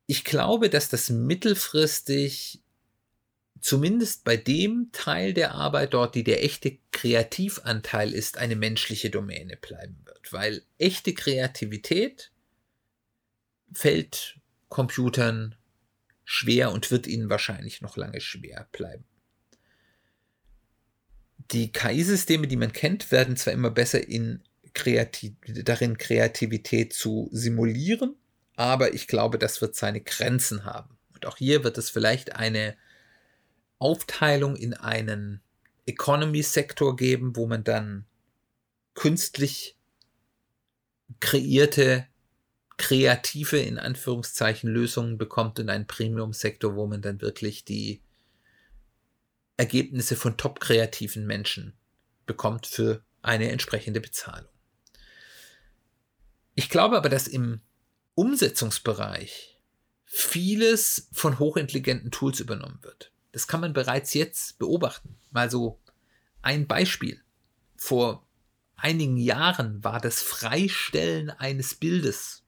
Ich 0.06 0.24
glaube, 0.24 0.68
dass 0.68 0.88
das 0.88 1.10
mittelfristig 1.10 2.60
zumindest 3.64 4.24
bei 4.24 4.36
dem 4.36 4.90
Teil 4.92 5.32
der 5.32 5.54
Arbeit 5.54 5.94
dort, 5.94 6.14
die 6.14 6.24
der 6.24 6.44
echte 6.44 6.76
Kreativanteil 6.92 8.12
ist, 8.12 8.36
eine 8.36 8.56
menschliche 8.56 9.08
Domäne 9.08 9.56
bleiben 9.56 9.96
wird. 10.04 10.32
Weil 10.32 10.62
echte 10.76 11.14
Kreativität 11.14 12.30
fällt 13.72 14.38
Computern 14.68 15.54
schwer 16.24 16.72
und 16.72 16.90
wird 16.90 17.06
ihnen 17.06 17.30
wahrscheinlich 17.30 17.82
noch 17.82 17.96
lange 17.96 18.20
schwer 18.20 18.68
bleiben. 18.72 19.04
Die 21.50 21.70
KI-Systeme, 21.70 22.46
die 22.46 22.56
man 22.56 22.72
kennt, 22.72 23.12
werden 23.12 23.36
zwar 23.36 23.52
immer 23.52 23.70
besser 23.70 24.06
in 24.08 24.42
Kreativ 24.72 25.34
darin, 25.46 25.98
Kreativität 25.98 26.92
zu 26.92 27.28
simulieren, 27.32 28.16
aber 28.56 28.94
ich 28.94 29.06
glaube, 29.06 29.38
das 29.38 29.60
wird 29.60 29.76
seine 29.76 30.00
Grenzen 30.00 30.64
haben. 30.64 30.96
Und 31.12 31.26
auch 31.26 31.36
hier 31.36 31.62
wird 31.62 31.78
es 31.78 31.90
vielleicht 31.90 32.34
eine 32.34 32.76
Aufteilung 33.78 34.56
in 34.56 34.74
einen 34.74 35.42
Economy-Sektor 35.86 36.96
geben, 36.96 37.36
wo 37.36 37.46
man 37.46 37.62
dann 37.62 38.06
künstlich 38.94 39.76
kreierte 41.20 42.06
kreative, 42.76 43.58
in 43.58 43.78
Anführungszeichen, 43.78 44.68
Lösungen 44.70 45.18
bekommt 45.18 45.58
und 45.60 45.68
einen 45.68 45.86
Premium-Sektor, 45.86 46.74
wo 46.74 46.86
man 46.86 47.02
dann 47.02 47.20
wirklich 47.20 47.64
die 47.64 48.02
Ergebnisse 49.56 50.16
von 50.16 50.36
top 50.36 50.60
kreativen 50.60 51.26
Menschen 51.26 51.74
bekommt 52.26 52.66
für 52.66 53.04
eine 53.22 53.50
entsprechende 53.50 54.00
Bezahlung. 54.00 54.50
Ich 56.54 56.68
glaube 56.68 56.96
aber, 56.96 57.08
dass 57.08 57.28
im 57.28 57.60
Umsetzungsbereich 58.14 59.60
vieles 60.04 61.08
von 61.12 61.38
hochintelligenten 61.38 62.10
Tools 62.10 62.40
übernommen 62.40 62.78
wird. 62.82 63.12
Das 63.32 63.48
kann 63.48 63.60
man 63.60 63.72
bereits 63.72 64.14
jetzt 64.14 64.58
beobachten. 64.58 65.16
Mal 65.32 65.50
so 65.50 65.80
ein 66.42 66.68
Beispiel. 66.68 67.20
Vor 67.76 68.24
einigen 68.76 69.16
Jahren 69.16 69.82
war 69.82 70.00
das 70.00 70.22
Freistellen 70.22 71.30
eines 71.30 71.74
Bildes 71.74 72.43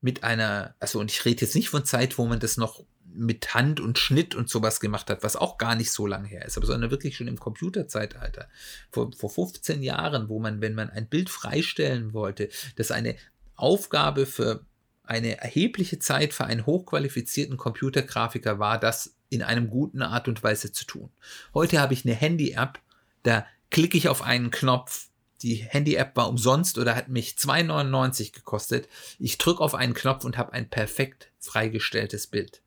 mit 0.00 0.24
einer, 0.24 0.74
also 0.80 0.98
und 0.98 1.10
ich 1.10 1.24
rede 1.24 1.42
jetzt 1.42 1.54
nicht 1.54 1.68
von 1.68 1.84
Zeit, 1.84 2.18
wo 2.18 2.26
man 2.26 2.40
das 2.40 2.56
noch 2.56 2.84
mit 3.12 3.54
Hand 3.54 3.80
und 3.80 3.98
Schnitt 3.98 4.34
und 4.34 4.48
sowas 4.48 4.80
gemacht 4.80 5.10
hat, 5.10 5.22
was 5.22 5.36
auch 5.36 5.58
gar 5.58 5.74
nicht 5.74 5.90
so 5.90 6.06
lange 6.06 6.28
her 6.28 6.44
ist, 6.44 6.56
aber 6.56 6.66
sondern 6.66 6.90
wirklich 6.90 7.16
schon 7.16 7.28
im 7.28 7.38
Computerzeitalter, 7.38 8.48
vor, 8.90 9.10
vor 9.12 9.30
15 9.30 9.82
Jahren, 9.82 10.28
wo 10.28 10.38
man, 10.38 10.60
wenn 10.60 10.74
man 10.74 10.90
ein 10.90 11.08
Bild 11.08 11.28
freistellen 11.28 12.12
wollte, 12.12 12.48
das 12.76 12.90
eine 12.90 13.16
Aufgabe 13.56 14.26
für 14.26 14.64
eine 15.02 15.38
erhebliche 15.38 15.98
Zeit 15.98 16.32
für 16.32 16.44
einen 16.44 16.66
hochqualifizierten 16.66 17.56
Computergrafiker 17.56 18.60
war, 18.60 18.78
das 18.78 19.16
in 19.28 19.42
einem 19.42 19.68
guten 19.68 20.02
Art 20.02 20.28
und 20.28 20.42
Weise 20.42 20.72
zu 20.72 20.84
tun. 20.84 21.10
Heute 21.52 21.80
habe 21.80 21.94
ich 21.94 22.04
eine 22.04 22.14
Handy-App, 22.14 22.78
da 23.24 23.44
klicke 23.70 23.98
ich 23.98 24.08
auf 24.08 24.22
einen 24.22 24.52
Knopf, 24.52 25.09
die 25.42 25.56
Handy-App 25.56 26.16
war 26.16 26.28
umsonst 26.28 26.78
oder 26.78 26.94
hat 26.94 27.08
mich 27.08 27.32
2,99 27.32 28.32
gekostet. 28.32 28.88
Ich 29.18 29.38
drücke 29.38 29.62
auf 29.62 29.74
einen 29.74 29.94
Knopf 29.94 30.24
und 30.24 30.36
habe 30.36 30.52
ein 30.52 30.68
perfekt 30.68 31.30
freigestelltes 31.38 32.26
Bild. 32.26 32.62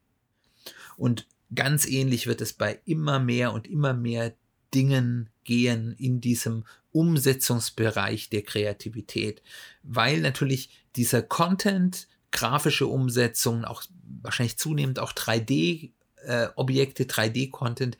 Und 0.97 1.27
ganz 1.53 1.85
ähnlich 1.85 2.27
wird 2.27 2.41
es 2.41 2.53
bei 2.53 2.79
immer 2.85 3.19
mehr 3.19 3.53
und 3.53 3.67
immer 3.67 3.93
mehr 3.93 4.33
Dingen 4.73 5.29
gehen 5.43 5.95
in 5.97 6.19
diesem 6.21 6.65
Umsetzungsbereich 6.91 8.29
der 8.29 8.43
Kreativität, 8.43 9.41
weil 9.83 10.19
natürlich 10.21 10.69
dieser 10.95 11.21
Content, 11.21 12.07
grafische 12.31 12.87
Umsetzungen, 12.87 13.65
auch 13.65 13.83
wahrscheinlich 14.21 14.57
zunehmend 14.57 14.99
auch 14.99 15.13
3D-Objekte, 15.13 17.03
äh, 17.03 17.07
3D-Content 17.07 17.97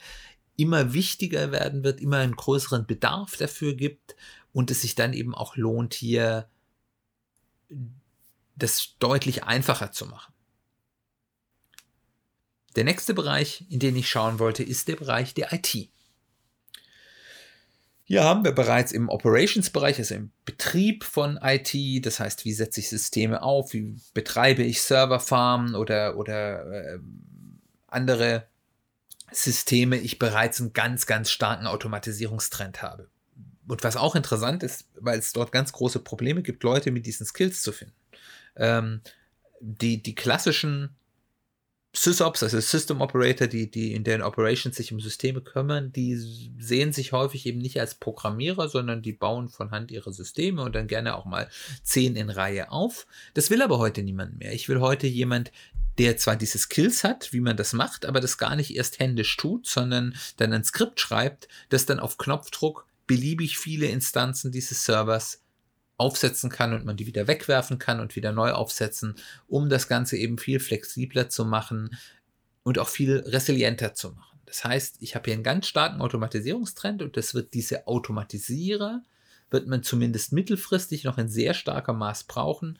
immer 0.55 0.93
wichtiger 0.93 1.51
werden 1.51 1.83
wird, 1.83 1.99
immer 2.01 2.17
einen 2.17 2.35
größeren 2.35 2.85
Bedarf 2.85 3.37
dafür 3.37 3.73
gibt 3.73 4.15
und 4.53 4.71
es 4.71 4.81
sich 4.81 4.95
dann 4.95 5.13
eben 5.13 5.35
auch 5.35 5.57
lohnt, 5.57 5.93
hier 5.93 6.47
das 8.55 8.95
deutlich 8.99 9.43
einfacher 9.43 9.91
zu 9.91 10.05
machen. 10.05 10.33
Der 12.75 12.83
nächste 12.83 13.13
Bereich, 13.13 13.65
in 13.69 13.79
den 13.79 13.95
ich 13.95 14.09
schauen 14.09 14.39
wollte, 14.39 14.63
ist 14.63 14.87
der 14.87 14.95
Bereich 14.95 15.33
der 15.33 15.51
IT. 15.53 15.89
Hier 18.05 18.23
haben 18.23 18.43
wir 18.43 18.51
bereits 18.51 18.91
im 18.91 19.09
Operations-Bereich, 19.09 19.97
also 19.97 20.15
im 20.15 20.31
Betrieb 20.45 21.03
von 21.03 21.39
IT, 21.41 22.05
das 22.05 22.19
heißt, 22.19 22.45
wie 22.45 22.53
setze 22.53 22.81
ich 22.81 22.89
Systeme 22.89 23.41
auf, 23.41 23.73
wie 23.73 23.95
betreibe 24.13 24.63
ich 24.63 24.81
Serverfarmen 24.81 25.73
oder, 25.73 26.17
oder 26.17 26.65
äh, 26.65 26.99
andere 27.87 28.47
Systeme, 29.31 29.97
ich 29.97 30.19
bereits 30.19 30.59
einen 30.59 30.73
ganz, 30.73 31.05
ganz 31.05 31.31
starken 31.31 31.65
Automatisierungstrend 31.65 32.81
habe. 32.81 33.09
Und 33.67 33.83
was 33.83 33.95
auch 33.95 34.15
interessant 34.15 34.63
ist, 34.63 34.87
weil 34.99 35.19
es 35.19 35.33
dort 35.33 35.51
ganz 35.51 35.71
große 35.71 35.99
Probleme 35.99 36.41
gibt, 36.41 36.63
Leute 36.63 36.91
mit 36.91 37.05
diesen 37.05 37.25
Skills 37.25 37.61
zu 37.61 37.71
finden. 37.71 37.95
Ähm, 38.55 39.01
die, 39.61 40.03
die 40.03 40.15
klassischen 40.15 40.95
SysOps, 41.95 42.41
also 42.41 42.59
System 42.59 43.01
Operator, 43.01 43.47
die, 43.47 43.69
die 43.69 43.93
in 43.93 44.03
deren 44.03 44.23
Operations 44.23 44.75
sich 44.75 44.91
um 44.91 44.99
Systeme 44.99 45.41
kümmern, 45.41 45.91
die 45.91 46.15
sehen 46.59 46.91
sich 46.91 47.11
häufig 47.11 47.45
eben 47.45 47.59
nicht 47.59 47.79
als 47.79 47.95
Programmierer, 47.95 48.67
sondern 48.67 49.03
die 49.03 49.13
bauen 49.13 49.47
von 49.47 49.69
Hand 49.69 49.91
ihre 49.91 50.11
Systeme 50.11 50.63
und 50.63 50.73
dann 50.73 50.87
gerne 50.87 51.15
auch 51.15 51.25
mal 51.25 51.47
zehn 51.83 52.15
in 52.15 52.31
Reihe 52.31 52.71
auf. 52.71 53.05
Das 53.35 53.51
will 53.51 53.61
aber 53.61 53.77
heute 53.77 54.01
niemand 54.01 54.39
mehr. 54.39 54.53
Ich 54.53 54.67
will 54.69 54.79
heute 54.79 55.05
jemand, 55.05 55.51
der 55.99 56.17
zwar 56.17 56.35
diese 56.35 56.57
Skills 56.57 57.03
hat, 57.03 57.31
wie 57.31 57.41
man 57.41 57.57
das 57.57 57.73
macht, 57.73 58.07
aber 58.07 58.19
das 58.19 58.39
gar 58.39 58.55
nicht 58.55 58.75
erst 58.75 58.97
händisch 58.97 59.37
tut, 59.37 59.67
sondern 59.67 60.15
dann 60.37 60.51
ein 60.51 60.63
Skript 60.63 60.99
schreibt, 60.99 61.47
das 61.69 61.85
dann 61.85 61.99
auf 61.99 62.17
Knopfdruck 62.17 62.87
beliebig 63.07 63.57
viele 63.57 63.87
Instanzen 63.87 64.51
dieses 64.51 64.85
Servers 64.85 65.43
aufsetzen 65.97 66.49
kann 66.49 66.73
und 66.73 66.85
man 66.85 66.97
die 66.97 67.07
wieder 67.07 67.27
wegwerfen 67.27 67.79
kann 67.79 67.99
und 67.99 68.15
wieder 68.15 68.31
neu 68.31 68.51
aufsetzen, 68.51 69.15
um 69.47 69.69
das 69.69 69.87
Ganze 69.87 70.17
eben 70.17 70.37
viel 70.37 70.59
flexibler 70.59 71.29
zu 71.29 71.45
machen 71.45 71.97
und 72.63 72.79
auch 72.79 72.89
viel 72.89 73.17
resilienter 73.17 73.93
zu 73.93 74.11
machen. 74.11 74.39
Das 74.45 74.63
heißt, 74.63 74.97
ich 74.99 75.15
habe 75.15 75.25
hier 75.25 75.33
einen 75.33 75.43
ganz 75.43 75.67
starken 75.67 76.01
Automatisierungstrend 76.01 77.01
und 77.01 77.17
das 77.17 77.33
wird 77.33 77.53
diese 77.53 77.87
Automatisierer, 77.87 79.03
wird 79.49 79.67
man 79.67 79.83
zumindest 79.83 80.31
mittelfristig 80.31 81.03
noch 81.03 81.17
in 81.17 81.29
sehr 81.29 81.53
starker 81.53 81.93
Maß 81.93 82.25
brauchen. 82.25 82.79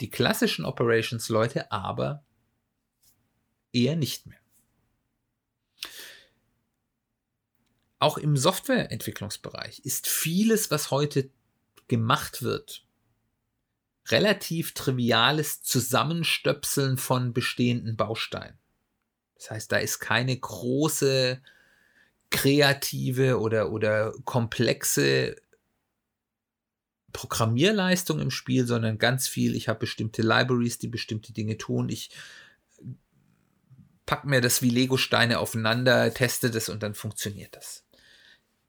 Die 0.00 0.10
klassischen 0.10 0.64
Operations-Leute 0.64 1.72
aber 1.72 2.24
eher 3.72 3.96
nicht 3.96 4.26
mehr. 4.26 4.38
Auch 8.04 8.18
im 8.18 8.36
Softwareentwicklungsbereich 8.36 9.78
ist 9.78 10.08
vieles, 10.08 10.70
was 10.70 10.90
heute 10.90 11.30
gemacht 11.88 12.42
wird, 12.42 12.84
relativ 14.08 14.74
triviales 14.74 15.62
Zusammenstöpseln 15.62 16.98
von 16.98 17.32
bestehenden 17.32 17.96
Bausteinen. 17.96 18.58
Das 19.36 19.50
heißt, 19.50 19.72
da 19.72 19.78
ist 19.78 20.00
keine 20.00 20.36
große 20.36 21.40
kreative 22.28 23.40
oder, 23.40 23.72
oder 23.72 24.12
komplexe 24.26 25.36
Programmierleistung 27.14 28.20
im 28.20 28.30
Spiel, 28.30 28.66
sondern 28.66 28.98
ganz 28.98 29.28
viel, 29.28 29.54
ich 29.54 29.68
habe 29.70 29.78
bestimmte 29.78 30.20
Libraries, 30.20 30.78
die 30.78 30.88
bestimmte 30.88 31.32
Dinge 31.32 31.56
tun. 31.56 31.88
Ich 31.88 32.10
packe 34.04 34.28
mir 34.28 34.42
das 34.42 34.60
wie 34.60 34.68
Lego-Steine 34.68 35.38
aufeinander, 35.38 36.12
teste 36.12 36.50
das 36.50 36.68
und 36.68 36.82
dann 36.82 36.92
funktioniert 36.92 37.56
das. 37.56 37.83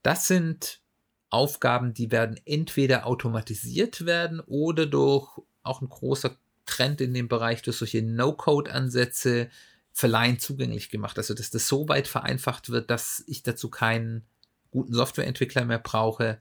Das 0.06 0.28
sind 0.28 0.82
Aufgaben, 1.30 1.92
die 1.92 2.12
werden 2.12 2.40
entweder 2.44 3.08
automatisiert 3.08 4.06
werden 4.06 4.38
oder 4.38 4.86
durch 4.86 5.40
auch 5.64 5.82
ein 5.82 5.88
großer 5.88 6.36
Trend 6.64 7.00
in 7.00 7.12
dem 7.12 7.26
Bereich 7.26 7.62
durch 7.62 7.78
solche 7.78 8.02
No-Code-Ansätze 8.02 9.50
verleihen 9.90 10.38
zugänglich 10.38 10.90
gemacht. 10.90 11.18
Also 11.18 11.34
dass 11.34 11.50
das 11.50 11.66
so 11.66 11.88
weit 11.88 12.06
vereinfacht 12.06 12.70
wird, 12.70 12.88
dass 12.88 13.24
ich 13.26 13.42
dazu 13.42 13.68
keinen 13.68 14.24
guten 14.70 14.94
Softwareentwickler 14.94 15.64
mehr 15.64 15.80
brauche, 15.80 16.38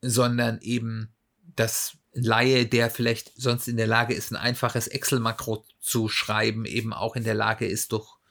sondern 0.00 0.60
eben 0.60 1.12
das 1.56 1.96
Laie, 2.12 2.66
der 2.66 2.90
vielleicht 2.90 3.32
sonst 3.34 3.66
in 3.66 3.76
der 3.76 3.88
Lage 3.88 4.14
ist, 4.14 4.30
ein 4.30 4.36
einfaches 4.36 4.86
Excel-Makro 4.86 5.64
zu 5.80 6.08
schreiben, 6.08 6.64
eben 6.64 6.92
auch 6.92 7.16
in 7.16 7.24
der 7.24 7.34
Lage 7.34 7.66
ist, 7.66 7.90
durch 7.90 8.21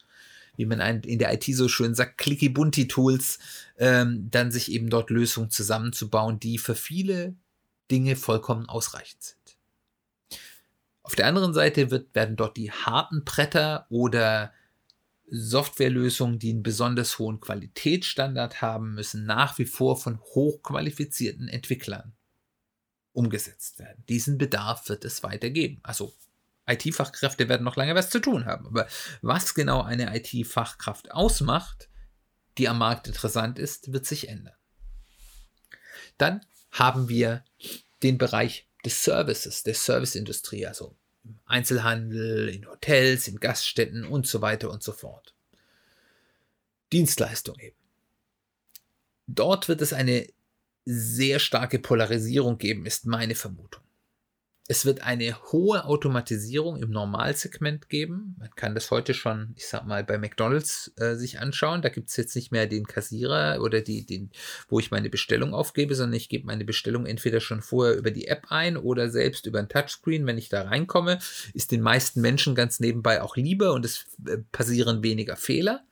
wie 0.62 0.65
man 0.67 1.02
in 1.02 1.17
der 1.17 1.34
IT 1.34 1.45
so 1.45 1.67
schön 1.67 1.95
sagt, 1.95 2.19
Clicky-Bunti-Tools, 2.19 3.39
ähm, 3.80 4.30
dann 4.30 4.52
sich 4.52 4.71
eben 4.71 4.91
dort 4.91 5.10
Lösungen 5.10 5.50
zusammenzubauen, 5.50 6.39
die 6.39 6.60
für 6.60 6.76
viele 6.76 7.36
Dinge 7.89 8.15
vollkommen 8.15 8.69
ausreichend 8.69 9.24
sind. 9.24 9.58
Auf 11.02 11.15
der 11.15 11.26
anderen 11.26 11.56
Seite 11.56 11.89
wird, 11.89 12.13
werden 12.13 12.36
dort 12.36 12.58
die 12.58 12.71
harten 12.71 13.24
Bretter 13.26 13.88
oder 13.89 14.54
Softwarelösungen, 15.32 16.38
die 16.38 16.52
einen 16.52 16.62
besonders 16.62 17.17
hohen 17.17 17.39
Qualitätsstandard 17.39 18.62
haben, 18.62 18.93
müssen 18.93 19.26
nach 19.26 19.58
wie 19.58 19.65
vor 19.65 19.97
von 19.97 20.19
hochqualifizierten 20.19 21.47
Entwicklern 21.47 22.13
umgesetzt 23.13 23.80
werden. 23.80 24.04
Diesen 24.10 24.38
Bedarf 24.38 24.89
wird 24.89 25.06
es 25.06 25.24
weitergeben. 25.24 25.80
Also 25.82 26.13
IT-Fachkräfte 26.67 27.50
werden 27.50 27.63
noch 27.63 27.76
lange 27.76 27.95
was 27.95 28.10
zu 28.10 28.19
tun 28.19 28.45
haben. 28.45 28.67
Aber 28.67 28.88
was 29.21 29.54
genau 29.54 29.82
eine 29.82 30.15
IT-Fachkraft 30.15 31.12
ausmacht, 31.12 31.89
die 32.58 32.67
am 32.67 32.78
Markt 32.78 33.08
interessant 33.08 33.60
ist, 33.60 33.93
wird 33.93 34.06
sich 34.06 34.30
ändern. 34.30 34.56
Dann 36.17 36.41
haben 36.71 37.10
wir 37.10 37.43
den 38.04 38.17
Bereich 38.17 38.67
des 38.86 39.04
Services, 39.04 39.63
der 39.63 39.74
Serviceindustrie, 39.74 40.65
also 40.65 40.95
im 41.24 41.39
Einzelhandel, 41.45 42.50
in 42.50 42.67
Hotels, 42.67 43.28
in 43.28 43.39
Gaststätten 43.39 44.06
und 44.06 44.28
so 44.28 44.41
weiter 44.41 44.69
und 44.71 44.82
so 44.82 44.91
fort. 44.91 45.36
Dienstleistung 46.91 47.58
eben. 47.60 47.78
Dort 49.28 49.69
wird 49.69 49.82
es 49.82 49.93
eine 49.93 50.28
sehr 50.86 51.39
starke 51.39 51.80
Polarisierung 51.80 52.58
geben, 52.58 52.86
ist 52.86 53.06
meine 53.06 53.36
Vermutung. 53.36 53.84
Es 54.71 54.86
wird 54.86 55.01
eine 55.01 55.36
hohe 55.51 55.84
Automatisierung 55.84 56.81
im 56.81 56.91
Normalsegment 56.91 57.89
geben. 57.89 58.38
Man 58.39 58.51
kann 58.55 58.73
das 58.73 58.89
heute 58.89 59.13
schon, 59.13 59.51
ich 59.57 59.67
sag 59.67 59.86
mal, 59.86 60.01
bei 60.01 60.17
McDonalds 60.17 60.93
äh, 60.95 61.15
sich 61.15 61.41
anschauen. 61.41 61.81
Da 61.81 61.89
gibt 61.89 62.07
es 62.07 62.15
jetzt 62.15 62.38
nicht 62.38 62.53
mehr 62.53 62.67
den 62.67 62.88
Kassierer 62.88 63.62
oder 63.62 63.81
die, 63.81 64.05
den, 64.05 64.31
wo 64.69 64.79
ich 64.79 64.89
meine 64.89 65.10
Bestellung 65.10 65.53
aufgebe, 65.53 65.93
sondern 65.93 66.15
ich 66.15 66.29
gebe 66.29 66.45
meine 66.45 66.63
Bestellung 66.63 67.05
entweder 67.05 67.41
schon 67.41 67.62
vorher 67.62 67.97
über 67.97 68.12
die 68.12 68.29
App 68.29 68.45
ein 68.47 68.77
oder 68.77 69.10
selbst 69.10 69.45
über 69.45 69.60
ein 69.60 69.67
Touchscreen, 69.67 70.25
wenn 70.25 70.38
ich 70.38 70.47
da 70.47 70.62
reinkomme. 70.62 71.19
Ist 71.53 71.73
den 71.73 71.81
meisten 71.81 72.21
Menschen 72.21 72.55
ganz 72.55 72.79
nebenbei 72.79 73.21
auch 73.21 73.36
lieber 73.36 73.73
und 73.73 73.84
es 73.84 74.05
äh, 74.25 74.38
passieren 74.53 75.03
weniger 75.03 75.36
Fehler 75.36 75.84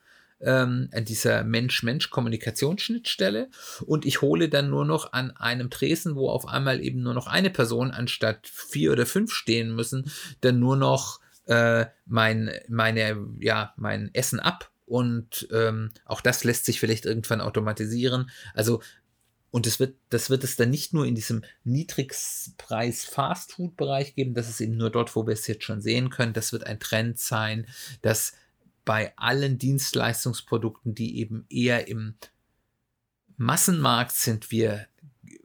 ähm, 0.42 0.90
an 0.94 1.06
dieser 1.06 1.44
Mensch-Mensch-Kommunikationsschnittstelle 1.44 3.50
und 3.86 4.06
ich 4.06 4.22
hole 4.22 4.50
dann 4.50 4.70
nur 4.70 4.86
noch 4.86 5.14
an 5.14 5.32
einem 5.32 5.70
Tresen, 5.70 6.16
wo 6.16 6.30
auf 6.30 6.48
einmal 6.48 6.82
eben 6.82 7.02
nur 7.02 7.14
noch 7.14 7.28
eine 7.28 7.50
Person 7.50 7.92
anstatt 7.92 8.48
vier 8.48 8.92
oder 8.92 9.06
fünf 9.06 9.34
stehen 9.34 9.76
müssen, 9.76 10.12
dann 10.42 10.60
nur 10.60 10.78
noch 10.78 11.20
äh, 11.46 11.86
mein, 12.06 12.52
meine, 12.68 13.18
ja, 13.40 13.74
mein 13.76 14.10
Essen 14.14 14.40
ab 14.40 14.72
und 14.86 15.48
ähm, 15.52 15.92
auch 16.06 16.22
das 16.22 16.44
lässt 16.44 16.66
sich 16.66 16.80
vielleicht 16.80 17.06
irgendwann 17.06 17.42
automatisieren. 17.42 18.30
Also 18.54 18.82
und 19.52 19.66
es 19.66 19.80
wird, 19.80 19.96
das 20.10 20.30
wird 20.30 20.44
es 20.44 20.58
dann 20.58 20.70
nicht 20.70 20.94
nur 20.94 21.08
in 21.08 21.16
diesem 21.16 21.44
Niedrigpreis 21.64 23.06
Fastfood 23.06 23.76
Bereich 23.78 24.14
geben, 24.14 24.36
das 24.36 24.48
ist 24.48 24.62
eben 24.62 24.78
nur 24.78 24.92
dort, 24.92 25.16
wo 25.16 25.26
wir 25.26 25.34
es 25.34 25.48
jetzt 25.48 25.64
schon 25.64 25.82
sehen 25.82 26.12
können. 26.12 26.34
Das 26.34 26.54
wird 26.54 26.68
ein 26.68 26.80
Trend 26.80 27.18
sein, 27.18 27.66
dass 28.04 28.34
bei 28.86 29.16
allen 29.18 29.58
Dienstleistungsprodukten, 29.58 30.96
die 30.96 31.20
eben 31.20 31.46
eher 31.50 31.88
im 31.88 32.16
Massenmarkt 33.38 34.16
sind, 34.16 34.52
wir 34.52 34.88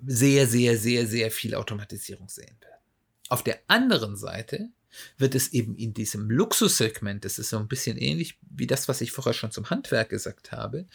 sehr, 0.05 0.47
sehr, 0.47 0.77
sehr, 0.77 1.07
sehr 1.07 1.31
viel 1.31 1.55
Automatisierung 1.55 2.29
sehen 2.29 2.57
werden. 2.61 2.81
Auf 3.29 3.43
der 3.43 3.61
anderen 3.69 4.17
Seite 4.17 4.71
wird 5.19 5.35
es 5.35 5.53
eben 5.53 5.77
in 5.77 5.95
diesem 5.95 6.31
Luxussegment, 6.31 7.25
das 7.25 7.39
ist 7.39 7.51
so 7.51 7.59
ein 7.59 7.69
bisschen 7.69 7.97
ähnlich 7.97 8.39
wie 8.43 8.67
das, 8.67 8.89
was 8.89 9.01
ich 9.01 9.13
vorher 9.13 9.33
schon 9.33 9.51
zum 9.51 9.71
Handwerk 9.71 10.09
gesagt 10.09 10.53
habe, 10.53 10.87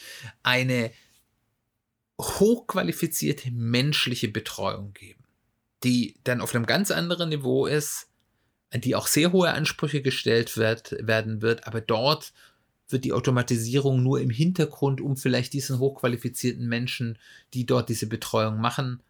eine 0.43 0.91
hochqualifizierte 2.19 3.52
menschliche 3.52 4.28
Betreuung 4.28 4.93
geben, 4.93 5.23
die 5.84 6.19
dann 6.23 6.41
auf 6.41 6.54
einem 6.54 6.65
ganz 6.65 6.91
anderen 6.91 7.30
Niveau 7.30 7.65
ist, 7.65 8.09
an 8.71 8.82
die 8.82 8.95
auch 8.95 9.08
sehr 9.08 9.32
hohe 9.32 9.51
Ansprüche 9.51 10.01
gestellt 10.01 10.58
wird, 10.58 10.95
werden 10.99 11.41
wird, 11.41 11.67
aber 11.67 11.82
dort 11.82 12.34
wird 12.89 13.05
die 13.05 13.13
Automatisierung 13.13 14.01
nur 14.01 14.19
im 14.19 14.29
Hintergrund, 14.29 15.01
um 15.01 15.15
vielleicht 15.17 15.53
diesen 15.53 15.79
hochqualifizierten 15.79 16.67
Menschen, 16.67 17.17
die 17.53 17.65
dort 17.65 17.89
diese 17.89 18.08
Betreuung 18.08 18.60
machen, 18.60 19.01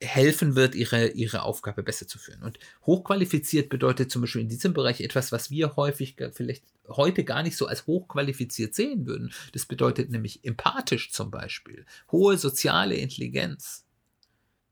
helfen 0.00 0.54
wird, 0.54 0.74
ihre, 0.74 1.08
ihre 1.08 1.42
Aufgabe 1.42 1.82
besser 1.82 2.06
zu 2.06 2.18
führen. 2.18 2.42
Und 2.42 2.58
hochqualifiziert 2.86 3.68
bedeutet 3.68 4.10
zum 4.10 4.22
Beispiel 4.22 4.42
in 4.42 4.48
diesem 4.48 4.74
Bereich 4.74 5.00
etwas, 5.00 5.32
was 5.32 5.50
wir 5.50 5.76
häufig 5.76 6.16
vielleicht 6.32 6.64
heute 6.88 7.24
gar 7.24 7.42
nicht 7.42 7.56
so 7.56 7.66
als 7.66 7.86
hochqualifiziert 7.86 8.74
sehen 8.74 9.06
würden. 9.06 9.32
Das 9.52 9.66
bedeutet 9.66 10.10
nämlich 10.10 10.44
empathisch 10.44 11.10
zum 11.12 11.30
Beispiel, 11.30 11.86
hohe 12.12 12.36
soziale 12.38 12.96
Intelligenz. 12.96 13.83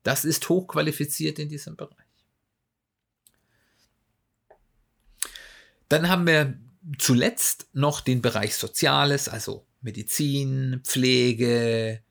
Das 0.03 0.25
ist 0.25 0.47
hochqualifiziert 0.49 1.39
in 1.39 1.49
diesem 1.49 1.75
Bereich. 1.75 1.97
Dann 5.89 6.09
haben 6.09 6.27
wir 6.27 6.59
zuletzt 6.97 7.67
noch 7.73 8.01
den 8.01 8.21
Bereich 8.21 8.55
Soziales, 8.55 9.29
also 9.29 9.65
Medizin, 9.81 10.81
Pflege, 10.83 12.01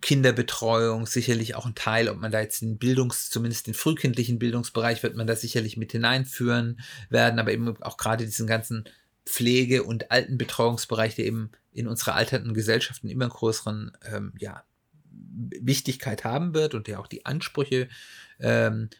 Kinderbetreuung, 0.00 1.06
sicherlich 1.06 1.54
auch 1.54 1.66
ein 1.66 1.74
Teil, 1.74 2.08
ob 2.08 2.18
man 2.18 2.30
da 2.30 2.40
jetzt 2.40 2.60
den 2.60 2.78
Bildungs-, 2.78 3.30
zumindest 3.30 3.66
den 3.66 3.74
frühkindlichen 3.74 4.38
Bildungsbereich 4.38 5.02
wird 5.02 5.16
man 5.16 5.26
da 5.26 5.34
sicherlich 5.34 5.76
mit 5.76 5.92
hineinführen 5.92 6.80
werden, 7.08 7.38
aber 7.38 7.52
eben 7.52 7.82
auch 7.82 7.96
gerade 7.96 8.24
diesen 8.24 8.46
ganzen 8.46 8.84
Pflege- 9.24 9.82
und 9.82 10.10
Altenbetreuungsbereich, 10.10 11.14
der 11.14 11.26
eben 11.26 11.50
in 11.72 11.86
unserer 11.86 12.14
alternden 12.14 12.54
Gesellschaft 12.54 13.02
einen 13.02 13.12
immer 13.12 13.28
größeren 13.28 13.92
ähm, 14.04 14.32
ja, 14.38 14.64
Wichtigkeit 15.60 16.24
haben 16.24 16.54
wird 16.54 16.74
und 16.74 16.86
der 16.86 17.00
auch 17.00 17.06
die 17.06 17.26
Ansprüche 17.26 17.88
ähm, 18.40 18.90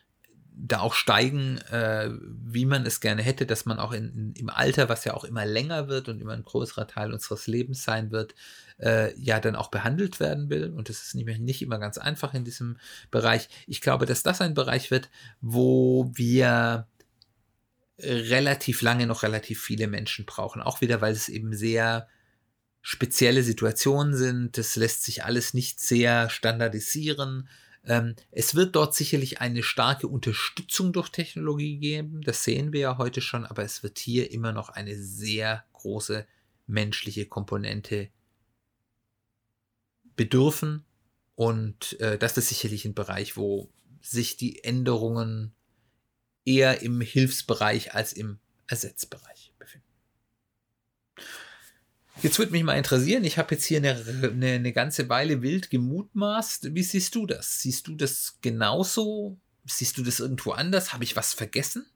da 0.60 0.80
auch 0.80 0.94
steigen, 0.94 1.58
äh, 1.70 2.10
wie 2.10 2.66
man 2.66 2.84
es 2.84 3.00
gerne 3.00 3.22
hätte, 3.22 3.46
dass 3.46 3.64
man 3.64 3.78
auch 3.78 3.92
in, 3.92 4.12
in, 4.12 4.32
im 4.34 4.50
Alter, 4.50 4.88
was 4.88 5.04
ja 5.04 5.14
auch 5.14 5.24
immer 5.24 5.46
länger 5.46 5.88
wird 5.88 6.08
und 6.08 6.20
immer 6.20 6.32
ein 6.32 6.42
größerer 6.42 6.88
Teil 6.88 7.12
unseres 7.12 7.46
Lebens 7.46 7.84
sein 7.84 8.10
wird, 8.10 8.34
äh, 8.80 9.16
ja 9.18 9.38
dann 9.38 9.54
auch 9.54 9.70
behandelt 9.70 10.18
werden 10.18 10.50
will. 10.50 10.72
Und 10.72 10.88
das 10.88 11.02
ist 11.02 11.14
mehr, 11.14 11.38
nicht 11.38 11.62
immer 11.62 11.78
ganz 11.78 11.96
einfach 11.96 12.34
in 12.34 12.44
diesem 12.44 12.78
Bereich. 13.10 13.48
Ich 13.68 13.80
glaube, 13.80 14.04
dass 14.04 14.24
das 14.24 14.40
ein 14.40 14.54
Bereich 14.54 14.90
wird, 14.90 15.10
wo 15.40 16.10
wir 16.14 16.88
relativ 18.00 18.82
lange 18.82 19.06
noch 19.06 19.22
relativ 19.22 19.62
viele 19.62 19.86
Menschen 19.86 20.26
brauchen. 20.26 20.62
Auch 20.62 20.80
wieder, 20.80 21.00
weil 21.00 21.12
es 21.12 21.28
eben 21.28 21.54
sehr 21.54 22.08
spezielle 22.88 23.42
Situationen 23.42 24.16
sind. 24.16 24.56
Das 24.56 24.74
lässt 24.74 25.02
sich 25.02 25.22
alles 25.22 25.52
nicht 25.52 25.78
sehr 25.78 26.30
standardisieren. 26.30 27.46
Ähm, 27.84 28.14
es 28.30 28.54
wird 28.54 28.76
dort 28.76 28.94
sicherlich 28.94 29.42
eine 29.42 29.62
starke 29.62 30.08
Unterstützung 30.08 30.94
durch 30.94 31.10
Technologie 31.10 31.76
geben. 31.76 32.22
Das 32.22 32.44
sehen 32.44 32.72
wir 32.72 32.80
ja 32.80 32.96
heute 32.96 33.20
schon, 33.20 33.44
aber 33.44 33.62
es 33.62 33.82
wird 33.82 33.98
hier 33.98 34.30
immer 34.30 34.52
noch 34.52 34.70
eine 34.70 34.96
sehr 34.96 35.66
große 35.74 36.26
menschliche 36.66 37.26
Komponente 37.26 38.08
bedürfen. 40.16 40.86
Und 41.34 42.00
äh, 42.00 42.16
das 42.16 42.38
ist 42.38 42.48
sicherlich 42.48 42.86
ein 42.86 42.94
Bereich, 42.94 43.36
wo 43.36 43.68
sich 44.00 44.38
die 44.38 44.64
Änderungen 44.64 45.52
eher 46.46 46.80
im 46.80 47.02
Hilfsbereich 47.02 47.94
als 47.94 48.14
im 48.14 48.38
Ersetzbereich 48.66 49.52
befinden. 49.57 49.57
Jetzt 52.22 52.38
würde 52.38 52.52
mich 52.52 52.64
mal 52.64 52.76
interessieren, 52.76 53.24
ich 53.24 53.38
habe 53.38 53.54
jetzt 53.54 53.64
hier 53.64 53.78
eine, 53.78 53.94
eine, 54.22 54.52
eine, 54.54 54.72
ganze 54.72 55.08
Weile 55.08 55.40
wild 55.40 55.70
gemutmaßt. 55.70 56.74
Wie 56.74 56.82
siehst 56.82 57.14
du 57.14 57.26
das? 57.26 57.60
Siehst 57.60 57.86
du 57.86 57.94
das 57.94 58.38
genauso? 58.40 59.38
Siehst 59.64 59.98
du 59.98 60.02
das 60.02 60.18
irgendwo 60.18 60.50
anders? 60.50 60.92
Habe 60.92 61.04
ich 61.04 61.14
was 61.14 61.32
vergessen? 61.32 61.86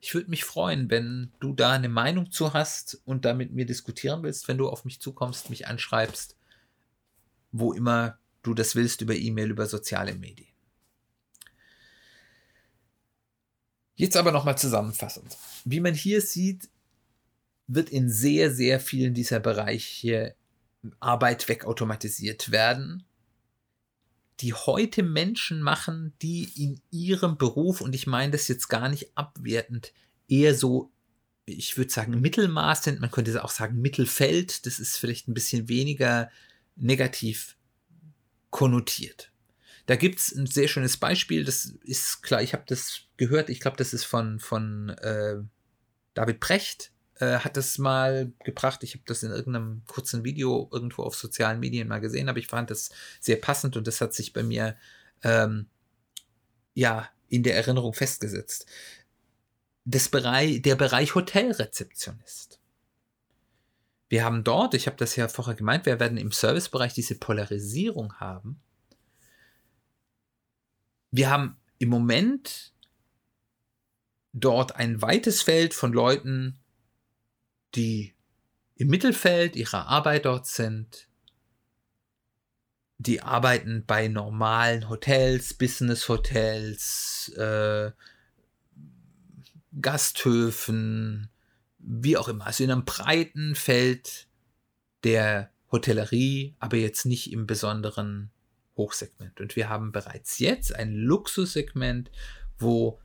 Ich 0.00 0.14
würde 0.14 0.30
mich 0.30 0.44
freuen, 0.44 0.88
wenn 0.88 1.32
du 1.40 1.52
da 1.52 1.72
eine 1.72 1.88
Meinung 1.88 2.30
zu 2.30 2.52
hast 2.52 3.00
und 3.04 3.24
da 3.24 3.34
mit 3.34 3.52
mir 3.52 3.66
diskutieren 3.66 4.22
willst, 4.22 4.46
wenn 4.46 4.58
du 4.58 4.68
auf 4.68 4.84
mich 4.84 5.00
zukommst, 5.00 5.50
mich 5.50 5.66
anschreibst, 5.66 6.36
wo 7.50 7.72
immer 7.72 8.18
du 8.42 8.54
das 8.54 8.76
willst, 8.76 9.00
über 9.00 9.14
E-Mail, 9.14 9.50
über 9.50 9.66
soziale 9.66 10.14
Medien. 10.14 10.48
Jetzt 13.96 14.16
aber 14.16 14.30
nochmal 14.30 14.58
zusammenfassend. 14.58 15.36
Wie 15.64 15.80
man 15.80 15.94
hier 15.94 16.20
sieht, 16.20 16.68
wird 17.66 17.90
in 17.90 18.08
sehr, 18.08 18.50
sehr 18.50 18.80
vielen 18.80 19.14
dieser 19.14 19.40
Bereiche 19.40 20.34
Arbeit 21.00 21.48
wegautomatisiert 21.48 22.50
werden, 22.50 23.04
die 24.40 24.52
heute 24.52 25.02
Menschen 25.02 25.62
machen, 25.62 26.12
die 26.22 26.50
in 26.56 26.80
ihrem 26.90 27.38
Beruf, 27.38 27.80
und 27.80 27.94
ich 27.94 28.06
meine 28.06 28.32
das 28.32 28.48
jetzt 28.48 28.68
gar 28.68 28.88
nicht 28.88 29.16
abwertend, 29.16 29.92
eher 30.28 30.54
so, 30.54 30.92
ich 31.46 31.76
würde 31.76 31.92
sagen, 31.92 32.20
Mittelmaß 32.20 32.84
sind, 32.84 33.00
man 33.00 33.10
könnte 33.10 33.42
auch 33.42 33.50
sagen 33.50 33.80
Mittelfeld, 33.80 34.66
das 34.66 34.78
ist 34.78 34.98
vielleicht 34.98 35.28
ein 35.28 35.34
bisschen 35.34 35.68
weniger 35.68 36.30
negativ 36.76 37.56
konnotiert. 38.50 39.32
Da 39.86 39.96
gibt 39.96 40.18
es 40.18 40.34
ein 40.34 40.46
sehr 40.46 40.68
schönes 40.68 40.96
Beispiel, 40.96 41.44
das 41.44 41.66
ist 41.84 42.22
klar, 42.22 42.42
ich 42.42 42.52
habe 42.52 42.64
das 42.66 43.02
gehört, 43.16 43.48
ich 43.48 43.60
glaube, 43.60 43.76
das 43.76 43.94
ist 43.94 44.04
von, 44.04 44.40
von 44.40 44.90
äh, 44.90 45.36
David 46.14 46.40
Precht, 46.40 46.92
äh, 47.18 47.38
hat 47.38 47.56
das 47.56 47.78
mal 47.78 48.32
gebracht. 48.44 48.82
Ich 48.82 48.94
habe 48.94 49.04
das 49.06 49.22
in 49.22 49.30
irgendeinem 49.30 49.82
kurzen 49.86 50.24
Video 50.24 50.68
irgendwo 50.72 51.02
auf 51.02 51.14
sozialen 51.16 51.60
Medien 51.60 51.88
mal 51.88 52.00
gesehen, 52.00 52.28
aber 52.28 52.38
ich 52.38 52.46
fand 52.46 52.70
das 52.70 52.90
sehr 53.20 53.36
passend 53.36 53.76
und 53.76 53.86
das 53.86 54.00
hat 54.00 54.14
sich 54.14 54.32
bei 54.32 54.42
mir 54.42 54.76
ähm, 55.22 55.66
ja 56.74 57.08
in 57.28 57.42
der 57.42 57.56
Erinnerung 57.56 57.94
festgesetzt. 57.94 58.66
Das 59.84 60.08
Bereich, 60.08 60.62
der 60.62 60.76
Bereich 60.76 61.14
Hotelrezeptionist. 61.14 62.60
Wir 64.08 64.24
haben 64.24 64.44
dort, 64.44 64.74
ich 64.74 64.86
habe 64.86 64.96
das 64.96 65.16
ja 65.16 65.26
vorher 65.28 65.54
gemeint, 65.54 65.86
wir 65.86 65.98
werden 65.98 66.18
im 66.18 66.30
Servicebereich 66.30 66.92
diese 66.92 67.16
Polarisierung 67.16 68.14
haben. 68.14 68.60
Wir 71.10 71.30
haben 71.30 71.56
im 71.78 71.88
Moment 71.88 72.72
dort 74.32 74.76
ein 74.76 75.02
weites 75.02 75.42
Feld 75.42 75.74
von 75.74 75.92
Leuten, 75.92 76.58
die 77.74 78.14
im 78.76 78.88
Mittelfeld 78.88 79.56
ihrer 79.56 79.86
Arbeit 79.86 80.26
dort 80.26 80.46
sind, 80.46 81.08
die 82.98 83.20
arbeiten 83.20 83.84
bei 83.86 84.08
normalen 84.08 84.88
Hotels, 84.88 85.54
Business-Hotels, 85.54 87.32
äh, 87.36 87.90
Gasthöfen, 89.80 91.28
wie 91.78 92.16
auch 92.16 92.28
immer. 92.28 92.46
Also 92.46 92.64
in 92.64 92.70
einem 92.70 92.84
breiten 92.84 93.54
Feld 93.54 94.26
der 95.04 95.50
Hotellerie, 95.70 96.56
aber 96.58 96.76
jetzt 96.76 97.04
nicht 97.04 97.32
im 97.32 97.46
besonderen 97.46 98.30
Hochsegment. 98.76 99.40
Und 99.40 99.56
wir 99.56 99.68
haben 99.68 99.92
bereits 99.92 100.38
jetzt 100.38 100.74
ein 100.74 100.94
Luxussegment, 100.94 102.10
wo, 102.58 102.98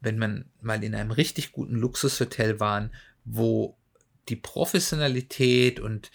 wenn 0.00 0.18
man 0.18 0.50
mal 0.60 0.82
in 0.82 0.94
einem 0.94 1.12
richtig 1.12 1.52
guten 1.52 1.76
Luxushotel 1.76 2.58
war, 2.58 2.90
wo 3.24 3.76
die 4.28 4.36
Professionalität 4.36 5.80
und 5.80 6.10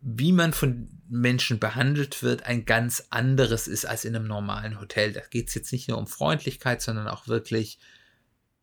wie 0.00 0.32
man 0.32 0.52
von 0.52 0.88
Menschen 1.08 1.58
behandelt 1.58 2.22
wird, 2.22 2.44
ein 2.44 2.66
ganz 2.66 3.06
anderes 3.10 3.66
ist 3.66 3.86
als 3.86 4.04
in 4.04 4.14
einem 4.14 4.26
normalen 4.26 4.80
Hotel. 4.80 5.12
Da 5.12 5.20
geht 5.30 5.48
es 5.48 5.54
jetzt 5.54 5.72
nicht 5.72 5.88
nur 5.88 5.98
um 5.98 6.06
Freundlichkeit, 6.06 6.82
sondern 6.82 7.08
auch 7.08 7.26
wirklich 7.26 7.78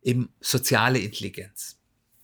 eben 0.02 0.32
soziale 0.40 1.00
Intelligenz. 1.00 1.78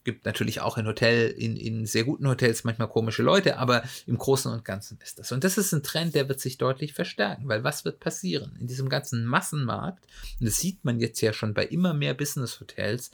Gibt 0.04 0.24
natürlich 0.24 0.61
auch 0.61 0.78
in 0.78 0.87
Hotel, 0.87 1.30
in, 1.30 1.56
in 1.56 1.84
sehr 1.84 2.04
guten 2.04 2.28
Hotels 2.28 2.64
manchmal 2.64 2.88
komische 2.88 3.22
Leute, 3.22 3.58
aber 3.58 3.82
im 4.06 4.16
Großen 4.16 4.52
und 4.52 4.64
Ganzen 4.64 4.98
ist 5.02 5.18
das. 5.18 5.32
Und 5.32 5.44
das 5.44 5.58
ist 5.58 5.72
ein 5.72 5.82
Trend, 5.82 6.14
der 6.14 6.28
wird 6.28 6.40
sich 6.40 6.56
deutlich 6.56 6.94
verstärken, 6.94 7.48
weil 7.48 7.64
was 7.64 7.84
wird 7.84 8.00
passieren? 8.00 8.56
In 8.61 8.68
diesem 8.68 8.88
ganzen 8.88 9.24
Massenmarkt, 9.26 10.04
und 10.38 10.46
das 10.46 10.56
sieht 10.56 10.84
man 10.84 11.00
jetzt 11.00 11.20
ja 11.20 11.32
schon 11.32 11.54
bei 11.54 11.66
immer 11.66 11.92
mehr 11.92 12.14
Business-Hotels, 12.14 13.11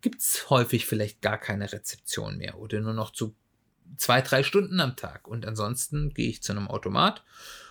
gibt 0.00 0.20
es 0.20 0.50
häufig 0.50 0.86
vielleicht 0.86 1.22
gar 1.22 1.38
keine 1.38 1.72
Rezeption 1.72 2.38
mehr 2.38 2.58
oder 2.58 2.80
nur 2.80 2.94
noch 2.94 3.12
zu 3.12 3.34
zwei, 3.96 4.20
drei 4.20 4.42
Stunden 4.42 4.80
am 4.80 4.96
Tag. 4.96 5.26
Und 5.26 5.46
ansonsten 5.46 6.12
gehe 6.14 6.28
ich 6.28 6.42
zu 6.42 6.52
einem 6.52 6.68
Automat 6.68 7.24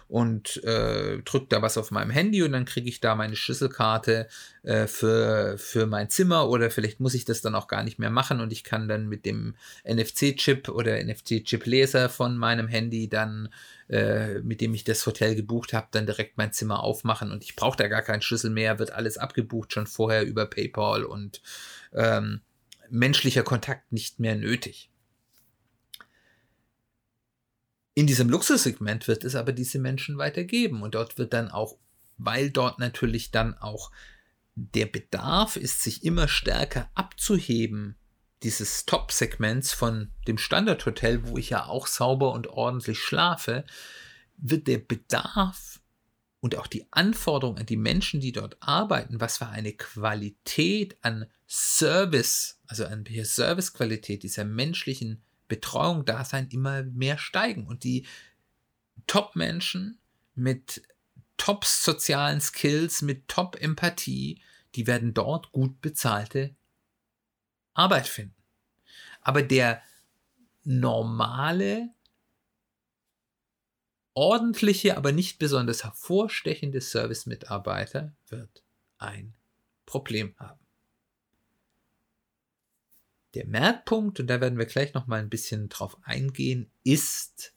und 0.10 0.64
äh, 0.64 1.22
drücke 1.24 1.48
da 1.50 1.62
was 1.62 1.78
auf 1.78 1.92
meinem 1.92 2.12
Handy 2.12 2.42
und 2.42 2.54
dann 2.54 2.64
kriege 2.64 2.88
ich 2.88 3.02
da 3.02 3.16
meine 3.16 3.36
Schlüsselkarte 3.36 4.28
äh, 4.64 4.88
für, 4.88 5.58
für 5.58 5.86
mein 5.86 6.10
Zimmer 6.10 6.50
oder 6.50 6.72
vielleicht 6.72 7.02
muss 7.02 7.14
ich 7.14 7.26
das 7.26 7.42
dann 7.42 7.56
auch 7.56 7.68
gar 7.68 7.84
nicht 7.84 8.00
mehr 8.00 8.10
machen 8.10 8.40
und 8.40 8.54
ich 8.54 8.64
kann 8.64 8.88
dann 8.88 9.10
mit 9.10 9.26
dem 9.26 9.56
NFC-Chip 9.84 10.70
oder 10.70 11.04
NFC-Chip-Leser 11.04 12.08
von 12.08 12.38
meinem 12.38 12.70
Handy 12.70 13.10
dann, 13.10 13.50
äh, 13.90 14.40
mit 14.40 14.62
dem 14.62 14.74
ich 14.74 14.86
das 14.86 15.06
Hotel 15.06 15.36
gebucht 15.36 15.74
habe, 15.74 15.88
dann 15.92 16.06
direkt 16.06 16.38
mein 16.38 16.54
Zimmer 16.54 16.84
aufmachen 16.84 17.32
und 17.32 17.44
ich 17.44 17.58
brauche 17.58 17.78
da 17.78 17.90
gar 17.90 18.02
keinen 18.02 18.22
Schlüssel 18.22 18.50
mehr, 18.50 18.80
wird 18.80 18.92
alles 18.92 19.18
abgebucht 19.18 19.74
schon 19.74 19.88
vorher 19.88 20.26
über 20.26 20.46
PayPal 20.46 21.04
und 21.04 21.42
ähm, 21.94 22.42
menschlicher 22.90 23.44
Kontakt 23.44 23.92
nicht 23.92 24.20
mehr 24.20 24.36
nötig. 24.36 24.90
In 27.94 28.06
diesem 28.06 28.30
Luxussegment 28.30 29.08
wird 29.08 29.24
es 29.24 29.36
aber 29.36 29.54
diese 29.54 29.80
Menschen 29.80 30.18
weitergeben 30.18 30.84
und 30.84 30.94
dort 30.94 31.18
wird 31.18 31.34
dann 31.34 31.50
auch, 31.50 31.78
weil 32.18 32.52
dort 32.52 32.80
natürlich 32.80 33.32
dann 33.32 33.58
auch 33.58 33.92
der 34.56 34.86
Bedarf 34.86 35.56
ist, 35.56 35.82
sich 35.82 36.04
immer 36.04 36.28
stärker 36.28 36.90
abzuheben, 36.94 37.96
dieses 38.44 38.86
Top-Segments 38.86 39.74
von 39.74 40.12
dem 40.28 40.38
Standardhotel, 40.38 41.28
wo 41.28 41.38
ich 41.38 41.50
ja 41.50 41.66
auch 41.66 41.88
sauber 41.88 42.34
und 42.34 42.48
ordentlich 42.48 43.00
schlafe, 43.00 43.66
wird 44.38 44.68
der 44.68 44.78
Bedarf 44.78 45.80
und 46.40 46.56
auch 46.56 46.68
die 46.68 46.86
Anforderung 46.92 47.58
an 47.58 47.66
die 47.66 47.78
Menschen, 47.78 48.20
die 48.20 48.32
dort 48.32 48.58
arbeiten, 48.62 49.20
was 49.20 49.38
für 49.40 49.48
eine 49.48 49.74
Qualität 49.74 50.98
an 51.02 51.26
Service, 51.48 52.60
also 52.68 52.86
an 52.86 53.06
Servicequalität 53.06 54.24
dieser 54.24 54.46
menschlichen 54.46 55.24
Betreuung, 55.48 56.06
Dasein 56.06 56.48
immer 56.50 56.84
mehr 56.84 57.18
steigen. 57.18 57.66
Und 57.66 57.84
die 57.84 58.06
Top-Menschen 59.08 60.00
mit 60.36 60.84
top-sozialen 61.38 62.42
Skills, 62.42 63.02
mit 63.02 63.28
Top-Empathie, 63.28 64.42
die 64.76 64.88
werden 64.88 65.14
dort 65.14 65.52
gut 65.52 65.82
bezahlte 65.82 66.56
Arbeit 67.74 68.08
finden. 68.08 68.36
Aber 69.22 69.42
der 69.42 69.82
normale, 70.64 71.90
ordentliche, 74.18 74.98
aber 74.98 75.12
nicht 75.12 75.38
besonders 75.38 75.84
hervorstechende 75.84 76.82
Service-Mitarbeiter 76.82 78.16
wird 78.30 78.64
ein 78.98 79.36
Problem 79.86 80.34
haben. 80.40 80.60
Der 83.36 83.46
Merkpunkt, 83.46 84.20
und 84.20 84.26
da 84.26 84.42
werden 84.42 84.58
wir 84.58 84.66
gleich 84.66 84.96
noch 84.96 85.06
mal 85.06 85.20
ein 85.20 85.30
bisschen 85.30 85.70
drauf 85.70 86.00
eingehen, 86.02 86.72
ist 86.84 87.54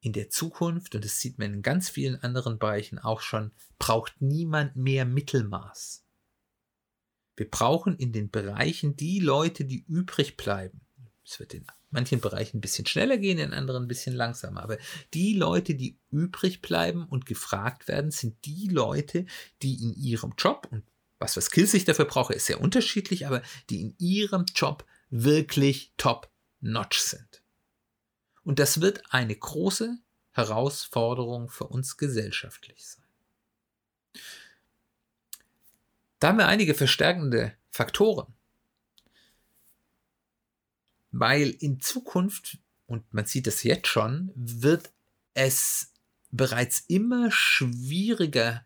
in 0.00 0.12
der 0.12 0.30
Zukunft, 0.30 0.94
und 0.94 1.04
das 1.04 1.18
sieht 1.18 1.40
man 1.40 1.52
in 1.52 1.62
ganz 1.62 1.90
vielen 1.90 2.22
anderen 2.22 2.60
Bereichen 2.60 3.00
auch 3.00 3.20
schon, 3.20 3.50
braucht 3.80 4.20
niemand 4.20 4.76
mehr 4.76 5.04
Mittelmaß. 5.04 6.04
Wir 7.34 7.50
brauchen 7.50 7.96
in 7.96 8.12
den 8.12 8.30
Bereichen 8.30 8.94
die 8.94 9.18
Leute, 9.18 9.64
die 9.64 9.84
übrig 9.88 10.36
bleiben. 10.36 10.82
Es 11.24 11.40
wird 11.40 11.52
in 11.52 11.66
manchen 11.90 12.20
Bereichen 12.20 12.58
ein 12.58 12.60
bisschen 12.60 12.86
schneller 12.86 13.18
gehen, 13.18 13.38
in 13.38 13.52
anderen 13.52 13.84
ein 13.84 13.88
bisschen 13.88 14.14
langsamer. 14.14 14.62
Aber 14.62 14.78
die 15.14 15.34
Leute, 15.34 15.74
die 15.74 15.98
übrig 16.10 16.60
bleiben 16.60 17.06
und 17.06 17.26
gefragt 17.26 17.88
werden, 17.88 18.10
sind 18.10 18.44
die 18.44 18.68
Leute, 18.68 19.26
die 19.62 19.82
in 19.82 19.94
ihrem 19.94 20.34
Job, 20.36 20.68
und 20.70 20.84
was 21.18 21.34
für 21.34 21.40
Skills 21.40 21.74
ich 21.74 21.84
dafür 21.84 22.04
brauche, 22.04 22.34
ist 22.34 22.46
sehr 22.46 22.60
unterschiedlich, 22.60 23.26
aber 23.26 23.42
die 23.70 23.80
in 23.80 23.94
ihrem 23.98 24.44
Job 24.54 24.84
wirklich 25.10 25.92
top-notch 25.96 26.98
sind. 26.98 27.42
Und 28.44 28.58
das 28.58 28.80
wird 28.80 29.02
eine 29.10 29.34
große 29.34 29.98
Herausforderung 30.32 31.50
für 31.50 31.64
uns 31.64 31.96
gesellschaftlich 31.96 32.86
sein. 32.86 33.04
Da 36.20 36.28
haben 36.28 36.38
wir 36.38 36.46
einige 36.46 36.74
verstärkende 36.74 37.52
Faktoren. 37.70 38.34
Weil 41.10 41.50
in 41.50 41.80
Zukunft, 41.80 42.58
und 42.86 43.12
man 43.12 43.26
sieht 43.26 43.46
es 43.46 43.62
jetzt 43.62 43.88
schon, 43.88 44.30
wird 44.34 44.90
es 45.34 45.92
bereits 46.30 46.80
immer 46.88 47.30
schwieriger 47.30 48.64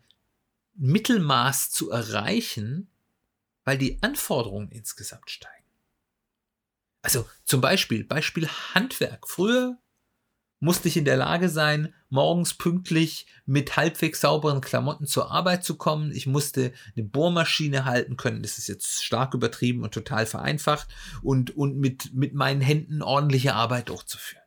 Mittelmaß 0.75 1.71
zu 1.71 1.91
erreichen, 1.91 2.89
weil 3.63 3.77
die 3.77 4.01
Anforderungen 4.01 4.71
insgesamt 4.71 5.29
steigen. 5.29 5.63
Also 7.01 7.29
zum 7.45 7.61
Beispiel, 7.61 8.03
Beispiel 8.03 8.47
Handwerk. 8.73 9.27
Früher 9.27 9.77
musste 10.63 10.87
ich 10.87 10.95
in 10.95 11.03
der 11.03 11.17
Lage 11.17 11.49
sein, 11.49 11.93
morgens 12.09 12.53
pünktlich 12.53 13.27
mit 13.45 13.75
halbwegs 13.75 14.21
sauberen 14.21 14.61
Klamotten 14.61 15.05
zur 15.05 15.29
Arbeit 15.29 15.65
zu 15.65 15.75
kommen. 15.75 16.13
Ich 16.13 16.25
musste 16.25 16.71
eine 16.95 17.05
Bohrmaschine 17.05 17.83
halten 17.83 18.15
können. 18.15 18.41
Das 18.41 18.57
ist 18.57 18.69
jetzt 18.69 19.03
stark 19.03 19.33
übertrieben 19.33 19.83
und 19.83 19.93
total 19.93 20.25
vereinfacht. 20.25 20.87
Und, 21.21 21.57
und 21.57 21.77
mit, 21.77 22.13
mit 22.13 22.33
meinen 22.33 22.61
Händen 22.61 23.01
ordentliche 23.01 23.55
Arbeit 23.55 23.89
durchzuführen. 23.89 24.45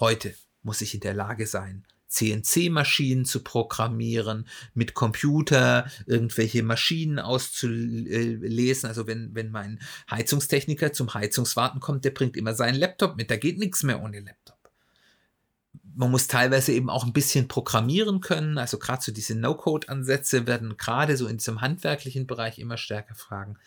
Heute 0.00 0.34
muss 0.64 0.80
ich 0.80 0.94
in 0.94 1.00
der 1.00 1.14
Lage 1.14 1.46
sein, 1.46 1.86
CNC-Maschinen 2.08 3.24
zu 3.24 3.44
programmieren, 3.44 4.48
mit 4.74 4.94
Computer 4.94 5.88
irgendwelche 6.06 6.64
Maschinen 6.64 7.20
auszulesen. 7.20 8.88
Also 8.88 9.06
wenn, 9.06 9.32
wenn 9.36 9.52
mein 9.52 9.78
Heizungstechniker 10.10 10.92
zum 10.92 11.14
Heizungswarten 11.14 11.78
kommt, 11.78 12.04
der 12.04 12.10
bringt 12.10 12.36
immer 12.36 12.54
seinen 12.54 12.80
Laptop 12.80 13.16
mit. 13.16 13.30
Da 13.30 13.36
geht 13.36 13.58
nichts 13.58 13.84
mehr 13.84 14.02
ohne 14.02 14.18
Laptop. 14.18 14.51
Man 15.94 16.10
muss 16.10 16.26
teilweise 16.26 16.72
eben 16.72 16.90
auch 16.90 17.04
ein 17.04 17.12
bisschen 17.12 17.48
programmieren 17.48 18.20
können. 18.20 18.58
Also 18.58 18.78
gerade 18.78 19.02
so 19.02 19.12
diese 19.12 19.34
No-Code-Ansätze 19.34 20.46
werden 20.46 20.76
gerade 20.76 21.16
so 21.16 21.26
in 21.26 21.38
diesem 21.38 21.60
handwerklichen 21.60 22.26
Bereich 22.26 22.58
immer 22.58 22.76
stärker 22.76 23.14
fragen 23.14 23.58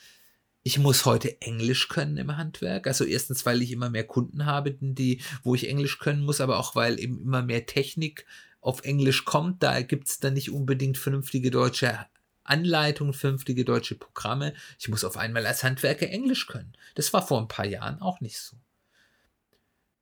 ich 0.68 0.80
muss 0.80 1.06
heute 1.06 1.40
Englisch 1.44 1.90
können 1.90 2.18
im 2.18 2.38
Handwerk. 2.38 2.88
Also 2.88 3.06
erstens, 3.06 3.46
weil 3.46 3.62
ich 3.62 3.72
immer 3.72 3.92
mehr 3.92 4.04
Kunden 4.04 4.48
habe, 4.48 4.76
die, 4.80 5.22
wo 5.44 5.54
ich 5.54 5.70
Englisch 5.70 6.00
können 6.00 6.24
muss, 6.24 6.42
aber 6.42 6.58
auch 6.58 6.76
weil 6.76 7.00
eben 7.00 7.22
immer 7.22 7.44
mehr 7.44 7.68
Technik 7.68 8.26
auf 8.62 8.84
Englisch 8.84 9.26
kommt. 9.26 9.62
Da 9.62 9.84
gibt 9.84 10.08
es 10.08 10.20
dann 10.20 10.34
nicht 10.34 10.50
unbedingt 10.50 10.98
vernünftige 10.98 11.52
deutsche 11.52 12.08
Anleitungen, 12.44 13.14
vernünftige 13.14 13.64
deutsche 13.64 13.94
Programme. 13.94 14.56
Ich 14.80 14.90
muss 14.90 15.04
auf 15.04 15.18
einmal 15.18 15.46
als 15.46 15.64
Handwerker 15.64 16.10
Englisch 16.10 16.48
können. 16.48 16.74
Das 16.96 17.14
war 17.14 17.26
vor 17.26 17.40
ein 17.40 17.48
paar 17.48 17.68
Jahren 17.68 18.02
auch 18.02 18.20
nicht 18.20 18.40
so. 18.40 18.58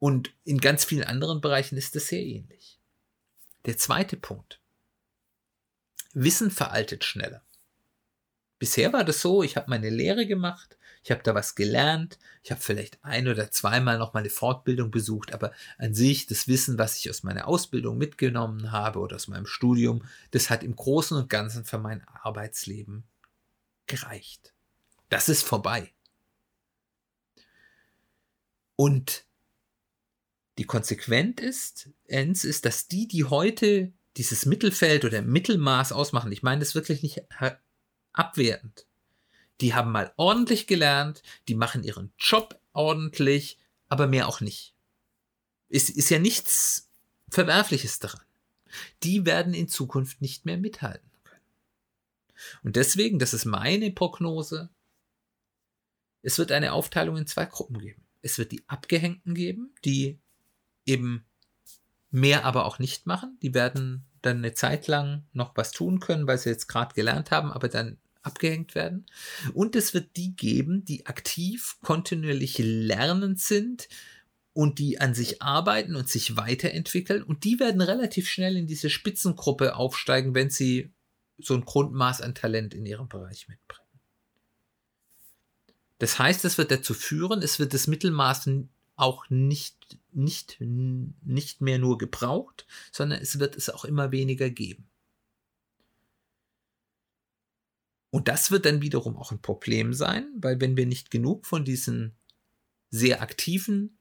Und 0.04 0.34
in 0.44 0.58
ganz 0.58 0.84
vielen 0.84 1.06
anderen 1.06 1.40
Bereichen 1.40 1.78
ist 1.78 1.96
das 1.96 2.08
sehr 2.08 2.22
ähnlich. 2.22 2.78
Der 3.66 3.78
zweite 3.78 4.18
Punkt. 4.18 4.60
Wissen 6.12 6.52
veraltet 6.52 7.06
schneller. 7.06 7.42
Bisher 8.60 8.92
war 8.92 9.06
das 9.06 9.22
so, 9.22 9.44
ich 9.44 9.56
habe 9.56 9.70
meine 9.70 9.90
Lehre 9.90 10.28
gemacht, 10.28 10.78
ich 11.04 11.12
habe 11.12 11.24
da 11.24 11.34
was 11.34 11.56
gelernt, 11.56 12.20
ich 12.44 12.52
habe 12.52 12.60
vielleicht 12.60 13.02
ein 13.06 13.30
oder 13.30 13.50
zweimal 13.50 13.98
noch 13.98 14.14
mal 14.14 14.20
eine 14.20 14.30
Fortbildung 14.30 14.92
besucht, 14.92 15.34
aber 15.34 15.54
an 15.78 15.94
sich 15.94 16.26
das 16.26 16.50
Wissen, 16.50 16.78
was 16.78 16.98
ich 16.98 17.10
aus 17.10 17.24
meiner 17.24 17.48
Ausbildung 17.48 17.98
mitgenommen 17.98 18.74
habe 18.74 19.00
oder 19.00 19.16
aus 19.16 19.30
meinem 19.30 19.46
Studium, 19.46 20.04
das 20.32 20.50
hat 20.50 20.64
im 20.64 20.76
Großen 20.76 21.16
und 21.16 21.30
Ganzen 21.30 21.64
für 21.64 21.78
mein 21.78 22.06
Arbeitsleben 22.10 23.06
gereicht. 23.88 24.54
Das 25.08 25.30
ist 25.30 25.44
vorbei. 25.44 25.94
Und 28.76 29.24
Die 30.58 30.66
Konsequenz 30.66 31.42
ist, 31.42 31.90
ist, 32.08 32.66
dass 32.66 32.88
die, 32.88 33.08
die 33.08 33.26
heute 33.26 33.92
dieses 34.18 34.46
Mittelfeld 34.46 35.06
oder 35.06 35.22
Mittelmaß 35.22 35.92
ausmachen, 35.92 36.32
ich 36.32 36.44
meine 36.44 36.60
das 36.60 36.76
wirklich 36.76 37.02
nicht 37.02 37.24
abwertend, 38.14 38.86
die 39.62 39.74
haben 39.74 39.92
mal 39.92 40.14
ordentlich 40.18 40.68
gelernt, 40.68 41.24
die 41.48 41.56
machen 41.56 41.84
ihren 41.84 42.14
Job 42.18 42.60
ordentlich, 42.74 43.58
aber 43.88 44.08
mehr 44.08 44.28
auch 44.28 44.42
nicht. 44.42 44.76
Ist, 45.70 45.90
ist 45.90 46.10
ja 46.10 46.20
nichts 46.20 46.92
Verwerfliches 47.30 48.00
daran. 48.00 48.26
Die 49.04 49.26
werden 49.26 49.54
in 49.54 49.68
Zukunft 49.68 50.22
nicht 50.22 50.46
mehr 50.46 50.58
mithalten 50.58 51.10
können. 51.24 51.42
Und 52.64 52.76
deswegen, 52.76 53.20
das 53.20 53.34
ist 53.34 53.46
meine 53.46 53.92
Prognose, 53.92 54.70
es 56.22 56.38
wird 56.38 56.52
eine 56.52 56.74
Aufteilung 56.74 57.18
in 57.18 57.28
zwei 57.28 57.46
Gruppen 57.46 57.80
geben. 57.80 58.04
Es 58.22 58.38
wird 58.38 58.52
die 58.52 58.64
Abgehängten 58.68 59.36
geben, 59.36 59.76
die 59.84 60.20
eben 60.86 61.26
mehr 62.12 62.46
aber 62.46 62.66
auch 62.66 62.80
nicht 62.80 63.06
machen. 63.08 63.38
Die 63.42 63.54
werden 63.54 64.06
dann 64.22 64.38
eine 64.38 64.54
Zeit 64.54 64.88
lang 64.88 65.26
noch 65.34 65.56
was 65.56 65.72
tun 65.72 66.00
können, 66.00 66.28
weil 66.28 66.38
sie 66.38 66.50
jetzt 66.50 66.68
gerade 66.68 66.94
gelernt 66.94 67.32
haben, 67.32 67.52
aber 67.52 67.68
dann 67.68 67.98
abgehängt 68.22 68.76
werden. 68.76 69.06
Und 69.54 69.76
es 69.76 69.94
wird 69.94 70.16
die 70.16 70.36
geben, 70.36 70.86
die 70.86 71.06
aktiv, 71.06 71.78
kontinuierlich 71.82 72.58
lernend 72.60 73.40
sind 73.40 73.90
und 74.54 74.80
die 74.80 75.02
an 75.02 75.14
sich 75.14 75.42
arbeiten 75.42 75.96
und 75.96 76.08
sich 76.08 76.38
weiterentwickeln. 76.38 77.24
Und 77.24 77.44
die 77.44 77.60
werden 77.60 77.82
relativ 77.82 78.30
schnell 78.30 78.56
in 78.56 78.68
diese 78.68 78.90
Spitzengruppe 78.90 79.76
aufsteigen, 79.76 80.36
wenn 80.36 80.50
sie 80.50 80.94
so 81.40 81.56
ein 81.56 81.66
Grundmaß 81.66 82.22
an 82.22 82.36
Talent 82.36 82.74
in 82.74 82.86
ihrem 82.86 83.10
Bereich 83.10 83.48
mitbringen. 83.48 83.84
Das 85.98 86.20
heißt, 86.20 86.46
es 86.46 86.58
wird 86.58 86.72
dazu 86.72 86.94
führen, 86.94 87.42
es 87.42 87.60
wird 87.60 87.74
das 87.74 87.88
Mittelmaß 87.88 88.50
auch 88.96 89.30
nicht, 89.30 89.98
nicht, 90.12 90.58
nicht 90.60 91.62
mehr 91.62 91.80
nur 91.80 91.98
gebraucht, 91.98 92.68
sondern 92.92 93.22
es 93.22 93.40
wird 93.40 93.56
es 93.56 93.70
auch 93.70 93.86
immer 93.86 94.12
weniger 94.12 94.50
geben. 94.50 94.88
Und 98.12 98.28
das 98.28 98.52
wird 98.52 98.66
dann 98.66 98.82
wiederum 98.82 99.18
auch 99.18 99.32
ein 99.32 99.42
Problem 99.42 99.94
sein, 99.94 100.32
weil 100.38 100.62
wenn 100.62 100.78
wir 100.78 100.86
nicht 100.86 101.10
genug 101.10 101.48
von 101.48 101.66
diesen 101.66 102.14
sehr 102.92 103.24
aktiven, 103.24 103.98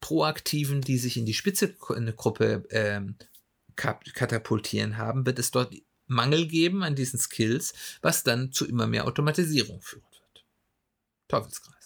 proaktiven, 0.00 0.80
die 0.80 0.96
sich 0.98 1.16
in 1.16 1.26
die 1.26 1.34
Spitze 1.34 1.74
eine 1.88 2.12
Gruppe 2.12 2.64
ähm, 2.70 3.16
katapultieren 3.74 4.96
haben, 4.96 5.26
wird 5.26 5.40
es 5.40 5.50
dort 5.50 5.74
Mangel 6.06 6.46
geben 6.46 6.82
an 6.82 6.94
diesen 6.94 7.18
Skills, 7.18 7.74
was 8.00 8.22
dann 8.22 8.52
zu 8.52 8.66
immer 8.66 8.86
mehr 8.86 9.06
Automatisierung 9.06 9.82
führen 9.82 10.04
wird. 10.10 10.44
Teufelskreis. 11.28 11.77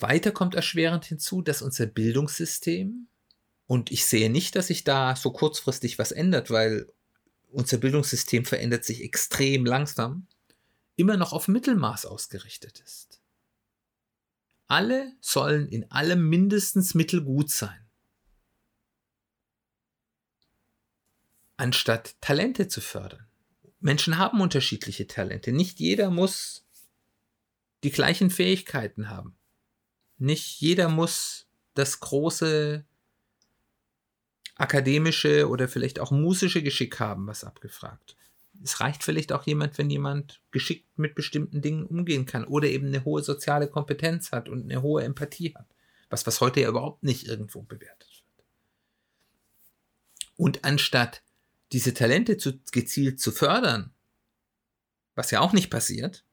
Weiter 0.00 0.32
kommt 0.32 0.54
erschwerend 0.54 1.04
hinzu, 1.04 1.42
dass 1.42 1.62
unser 1.62 1.86
Bildungssystem, 1.86 3.08
und 3.66 3.90
ich 3.90 4.06
sehe 4.06 4.30
nicht, 4.30 4.56
dass 4.56 4.68
sich 4.68 4.84
da 4.84 5.14
so 5.16 5.30
kurzfristig 5.30 5.98
was 5.98 6.12
ändert, 6.12 6.50
weil 6.50 6.90
unser 7.50 7.78
Bildungssystem 7.78 8.44
verändert 8.44 8.84
sich 8.84 9.02
extrem 9.02 9.64
langsam, 9.64 10.26
immer 10.96 11.16
noch 11.16 11.32
auf 11.32 11.48
Mittelmaß 11.48 12.06
ausgerichtet 12.06 12.80
ist. 12.80 13.20
Alle 14.66 15.12
sollen 15.20 15.68
in 15.68 15.90
allem 15.90 16.28
mindestens 16.28 16.94
mittelgut 16.94 17.50
sein. 17.50 17.86
Anstatt 21.56 22.20
Talente 22.20 22.68
zu 22.68 22.80
fördern. 22.80 23.26
Menschen 23.80 24.18
haben 24.18 24.40
unterschiedliche 24.40 25.06
Talente. 25.06 25.52
Nicht 25.52 25.80
jeder 25.80 26.10
muss 26.10 26.66
die 27.84 27.90
gleichen 27.90 28.30
Fähigkeiten 28.30 29.08
haben. 29.08 29.37
Nicht 30.18 30.60
jeder 30.60 30.88
muss 30.88 31.46
das 31.74 32.00
große 32.00 32.84
akademische 34.56 35.48
oder 35.48 35.68
vielleicht 35.68 36.00
auch 36.00 36.10
musische 36.10 36.62
Geschick 36.62 36.98
haben, 36.98 37.26
was 37.26 37.44
abgefragt. 37.44 38.16
Es 38.62 38.80
reicht 38.80 39.04
vielleicht 39.04 39.32
auch 39.32 39.46
jemand, 39.46 39.78
wenn 39.78 39.88
jemand 39.88 40.40
geschickt 40.50 40.98
mit 40.98 41.14
bestimmten 41.14 41.62
Dingen 41.62 41.86
umgehen 41.86 42.26
kann 42.26 42.44
oder 42.44 42.66
eben 42.66 42.88
eine 42.88 43.04
hohe 43.04 43.22
soziale 43.22 43.68
Kompetenz 43.68 44.32
hat 44.32 44.48
und 44.48 44.64
eine 44.64 44.82
hohe 44.82 45.04
Empathie 45.04 45.54
hat. 45.54 45.66
Was, 46.10 46.26
was 46.26 46.40
heute 46.40 46.60
ja 46.60 46.68
überhaupt 46.68 47.04
nicht 47.04 47.28
irgendwo 47.28 47.62
bewertet 47.62 48.08
wird. 48.08 48.46
Und 50.36 50.64
anstatt 50.64 51.22
diese 51.72 51.94
Talente 51.94 52.38
zu, 52.38 52.58
gezielt 52.72 53.20
zu 53.20 53.30
fördern, 53.30 53.92
was 55.14 55.30
ja 55.30 55.40
auch 55.40 55.52
nicht 55.52 55.70
passiert, 55.70 56.24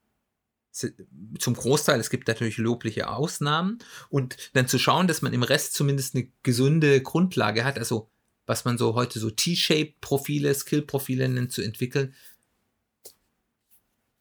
zum 1.38 1.54
Großteil, 1.54 1.98
es 1.98 2.10
gibt 2.10 2.28
natürlich 2.28 2.58
lobliche 2.58 3.08
Ausnahmen 3.08 3.78
und 4.10 4.36
dann 4.52 4.68
zu 4.68 4.78
schauen, 4.78 5.06
dass 5.06 5.22
man 5.22 5.32
im 5.32 5.42
Rest 5.42 5.74
zumindest 5.74 6.14
eine 6.14 6.28
gesunde 6.42 7.00
Grundlage 7.00 7.64
hat, 7.64 7.78
also 7.78 8.10
was 8.46 8.64
man 8.64 8.78
so 8.78 8.94
heute 8.94 9.18
so 9.18 9.30
T-Shaped-Profile, 9.30 10.54
Skill-Profile 10.54 11.28
nennt, 11.28 11.52
zu 11.52 11.62
entwickeln, 11.62 12.14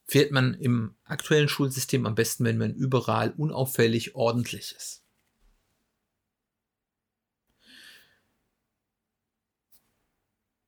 fährt 0.08 0.32
man 0.32 0.54
im 0.56 0.96
aktuellen 1.04 1.50
Schulsystem 1.50 2.06
am 2.06 2.16
besten, 2.16 2.46
wenn 2.46 2.58
man 2.58 2.74
überall 2.74 3.32
unauffällig 3.32 4.16
ordentlich 4.16 4.74
ist. 4.76 5.04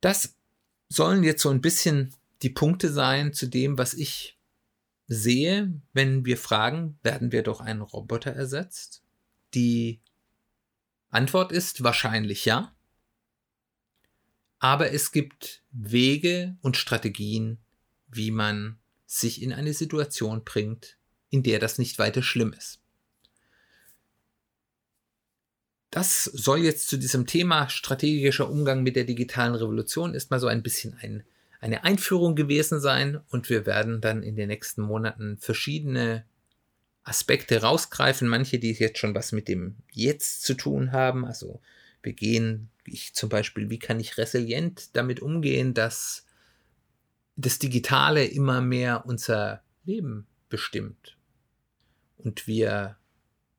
Das 0.02 0.36
sollen 0.90 1.24
jetzt 1.24 1.42
so 1.42 1.50
ein 1.50 1.62
bisschen 1.62 2.14
die 2.42 2.50
Punkte 2.50 2.92
sein 2.92 3.34
zu 3.34 3.48
dem, 3.48 3.78
was 3.78 3.94
ich 3.94 4.37
sehe, 5.08 5.82
wenn 5.94 6.26
wir 6.26 6.38
fragen, 6.38 7.00
werden 7.02 7.32
wir 7.32 7.44
durch 7.44 7.62
einen 7.62 7.82
Roboter 7.82 8.32
ersetzt? 8.32 9.04
Die 9.54 10.02
Antwort 11.10 11.52
ist 11.52 11.84
wahrscheinlich 11.84 12.46
ja. 12.46 12.76
Aber 14.60 14.92
es 14.92 15.12
gibt 15.12 15.64
Wege 15.72 16.58
und 16.62 16.78
Strategien, 16.78 17.60
wie 18.08 18.32
man 18.32 18.80
sich 19.06 19.42
in 19.42 19.54
eine 19.54 19.74
Situation 19.74 20.44
bringt, 20.44 20.98
in 21.30 21.44
der 21.44 21.60
das 21.60 21.78
nicht 21.78 22.00
weiter 22.00 22.22
schlimm 22.22 22.54
ist. 22.54 22.82
Das 25.90 26.26
soll 26.26 26.60
jetzt 26.60 26.90
zu 26.90 26.98
diesem 26.98 27.28
Thema 27.28 27.70
strategischer 27.70 28.50
Umgang 28.50 28.84
mit 28.84 28.96
der 28.96 29.06
digitalen 29.06 29.56
Revolution 29.56 30.14
ist 30.14 30.30
mal 30.32 30.40
so 30.40 30.48
ein 30.48 30.62
bisschen 30.62 30.96
ein, 30.96 31.24
eine 31.60 31.84
Einführung 31.84 32.36
gewesen 32.36 32.80
sein 32.80 33.20
und 33.30 33.50
wir 33.50 33.66
werden 33.66 34.02
dann 34.02 34.24
in 34.24 34.36
den 34.36 34.48
nächsten 34.48 34.82
Monaten 34.82 35.38
verschiedene 35.38 36.26
Aspekte 37.04 37.62
rausgreifen, 37.62 38.28
manche, 38.28 38.60
die 38.60 38.74
jetzt 38.74 39.00
schon 39.00 39.16
was 39.16 39.32
mit 39.32 39.48
dem 39.48 39.78
Jetzt 39.92 40.44
zu 40.44 40.54
tun 40.54 40.92
haben, 40.92 41.26
also 41.26 41.62
wir 42.04 42.14
gehen, 42.14 42.70
ich 42.86 43.14
zum 43.14 43.30
Beispiel, 43.30 43.70
wie 43.70 43.80
kann 43.80 44.00
ich 44.00 44.18
resilient 44.18 44.96
damit 44.96 45.22
umgehen, 45.22 45.74
dass 45.74 46.26
das 47.36 47.60
Digitale 47.60 48.26
immer 48.26 48.62
mehr 48.62 49.06
unser 49.06 49.62
Leben 49.86 50.28
bestimmt 50.50 51.18
und 52.18 52.48
wir 52.48 52.98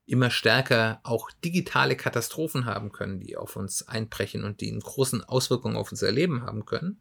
immer 0.07 0.31
stärker 0.31 1.01
auch 1.03 1.31
digitale 1.45 1.95
Katastrophen 1.95 2.65
haben 2.65 2.93
können, 2.93 3.21
die 3.21 3.37
auf 3.37 3.57
uns 3.57 3.87
einbrechen 3.87 4.45
und 4.45 4.61
die 4.61 4.71
einen 4.71 4.81
großen 4.81 5.23
Auswirkungen 5.23 5.77
auf 5.77 5.91
unser 5.91 6.11
Leben 6.11 6.43
haben 6.43 6.65
können. 6.65 7.01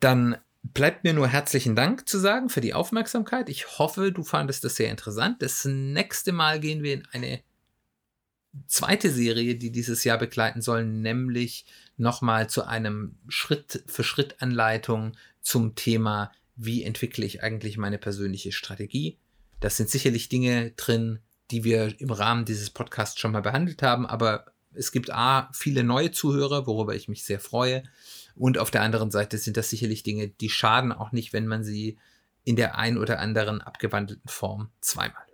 Dann 0.00 0.38
bleibt 0.62 1.04
mir 1.04 1.12
nur 1.12 1.28
herzlichen 1.28 1.76
Dank 1.76 2.08
zu 2.08 2.18
sagen 2.18 2.48
für 2.48 2.60
die 2.60 2.74
Aufmerksamkeit. 2.74 3.48
Ich 3.48 3.78
hoffe, 3.78 4.10
du 4.12 4.24
fandest 4.24 4.64
das 4.64 4.74
sehr 4.76 4.90
interessant. 4.90 5.42
Das 5.42 5.64
nächste 5.64 6.32
Mal 6.32 6.58
gehen 6.60 6.82
wir 6.82 6.94
in 6.94 7.06
eine 7.12 7.42
zweite 8.66 9.10
Serie, 9.10 9.56
die 9.56 9.70
dieses 9.70 10.04
Jahr 10.04 10.18
begleiten 10.18 10.62
soll, 10.62 10.84
nämlich 10.84 11.66
nochmal 11.96 12.48
zu 12.48 12.64
einem 12.64 13.16
Schritt-für-Schritt-Anleitung 13.28 15.16
zum 15.40 15.74
Thema, 15.74 16.32
wie 16.56 16.82
entwickle 16.82 17.24
ich 17.24 17.42
eigentlich 17.42 17.78
meine 17.78 17.98
persönliche 17.98 18.52
Strategie. 18.52 19.18
Das 19.60 19.76
sind 19.76 19.90
sicherlich 19.90 20.28
Dinge 20.28 20.72
drin, 20.72 21.20
die 21.50 21.64
wir 21.64 22.00
im 22.00 22.10
Rahmen 22.10 22.44
dieses 22.44 22.70
Podcasts 22.70 23.18
schon 23.20 23.32
mal 23.32 23.42
behandelt 23.42 23.82
haben, 23.82 24.06
aber 24.06 24.46
es 24.74 24.92
gibt 24.92 25.10
A, 25.10 25.48
viele 25.52 25.84
neue 25.84 26.10
Zuhörer, 26.10 26.66
worüber 26.66 26.94
ich 26.94 27.08
mich 27.08 27.24
sehr 27.24 27.40
freue. 27.40 27.82
Und 28.34 28.58
auf 28.58 28.70
der 28.70 28.82
anderen 28.82 29.10
Seite 29.10 29.38
sind 29.38 29.56
das 29.56 29.70
sicherlich 29.70 30.02
Dinge, 30.02 30.28
die 30.28 30.50
schaden 30.50 30.92
auch 30.92 31.12
nicht, 31.12 31.32
wenn 31.32 31.46
man 31.46 31.64
sie 31.64 31.98
in 32.44 32.56
der 32.56 32.76
ein 32.76 32.98
oder 32.98 33.18
anderen 33.18 33.62
abgewandelten 33.62 34.28
Form 34.28 34.70
zweimal 34.80 35.25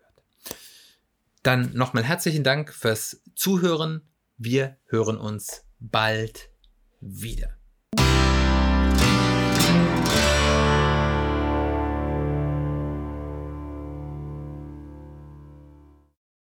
dann 1.43 1.73
nochmal 1.75 2.05
herzlichen 2.05 2.45
Dank 2.45 2.73
fürs 2.73 3.23
Zuhören. 3.35 4.09
Wir 4.37 4.79
hören 4.87 5.17
uns 5.19 5.65
bald 5.81 6.51
wieder. 7.01 7.62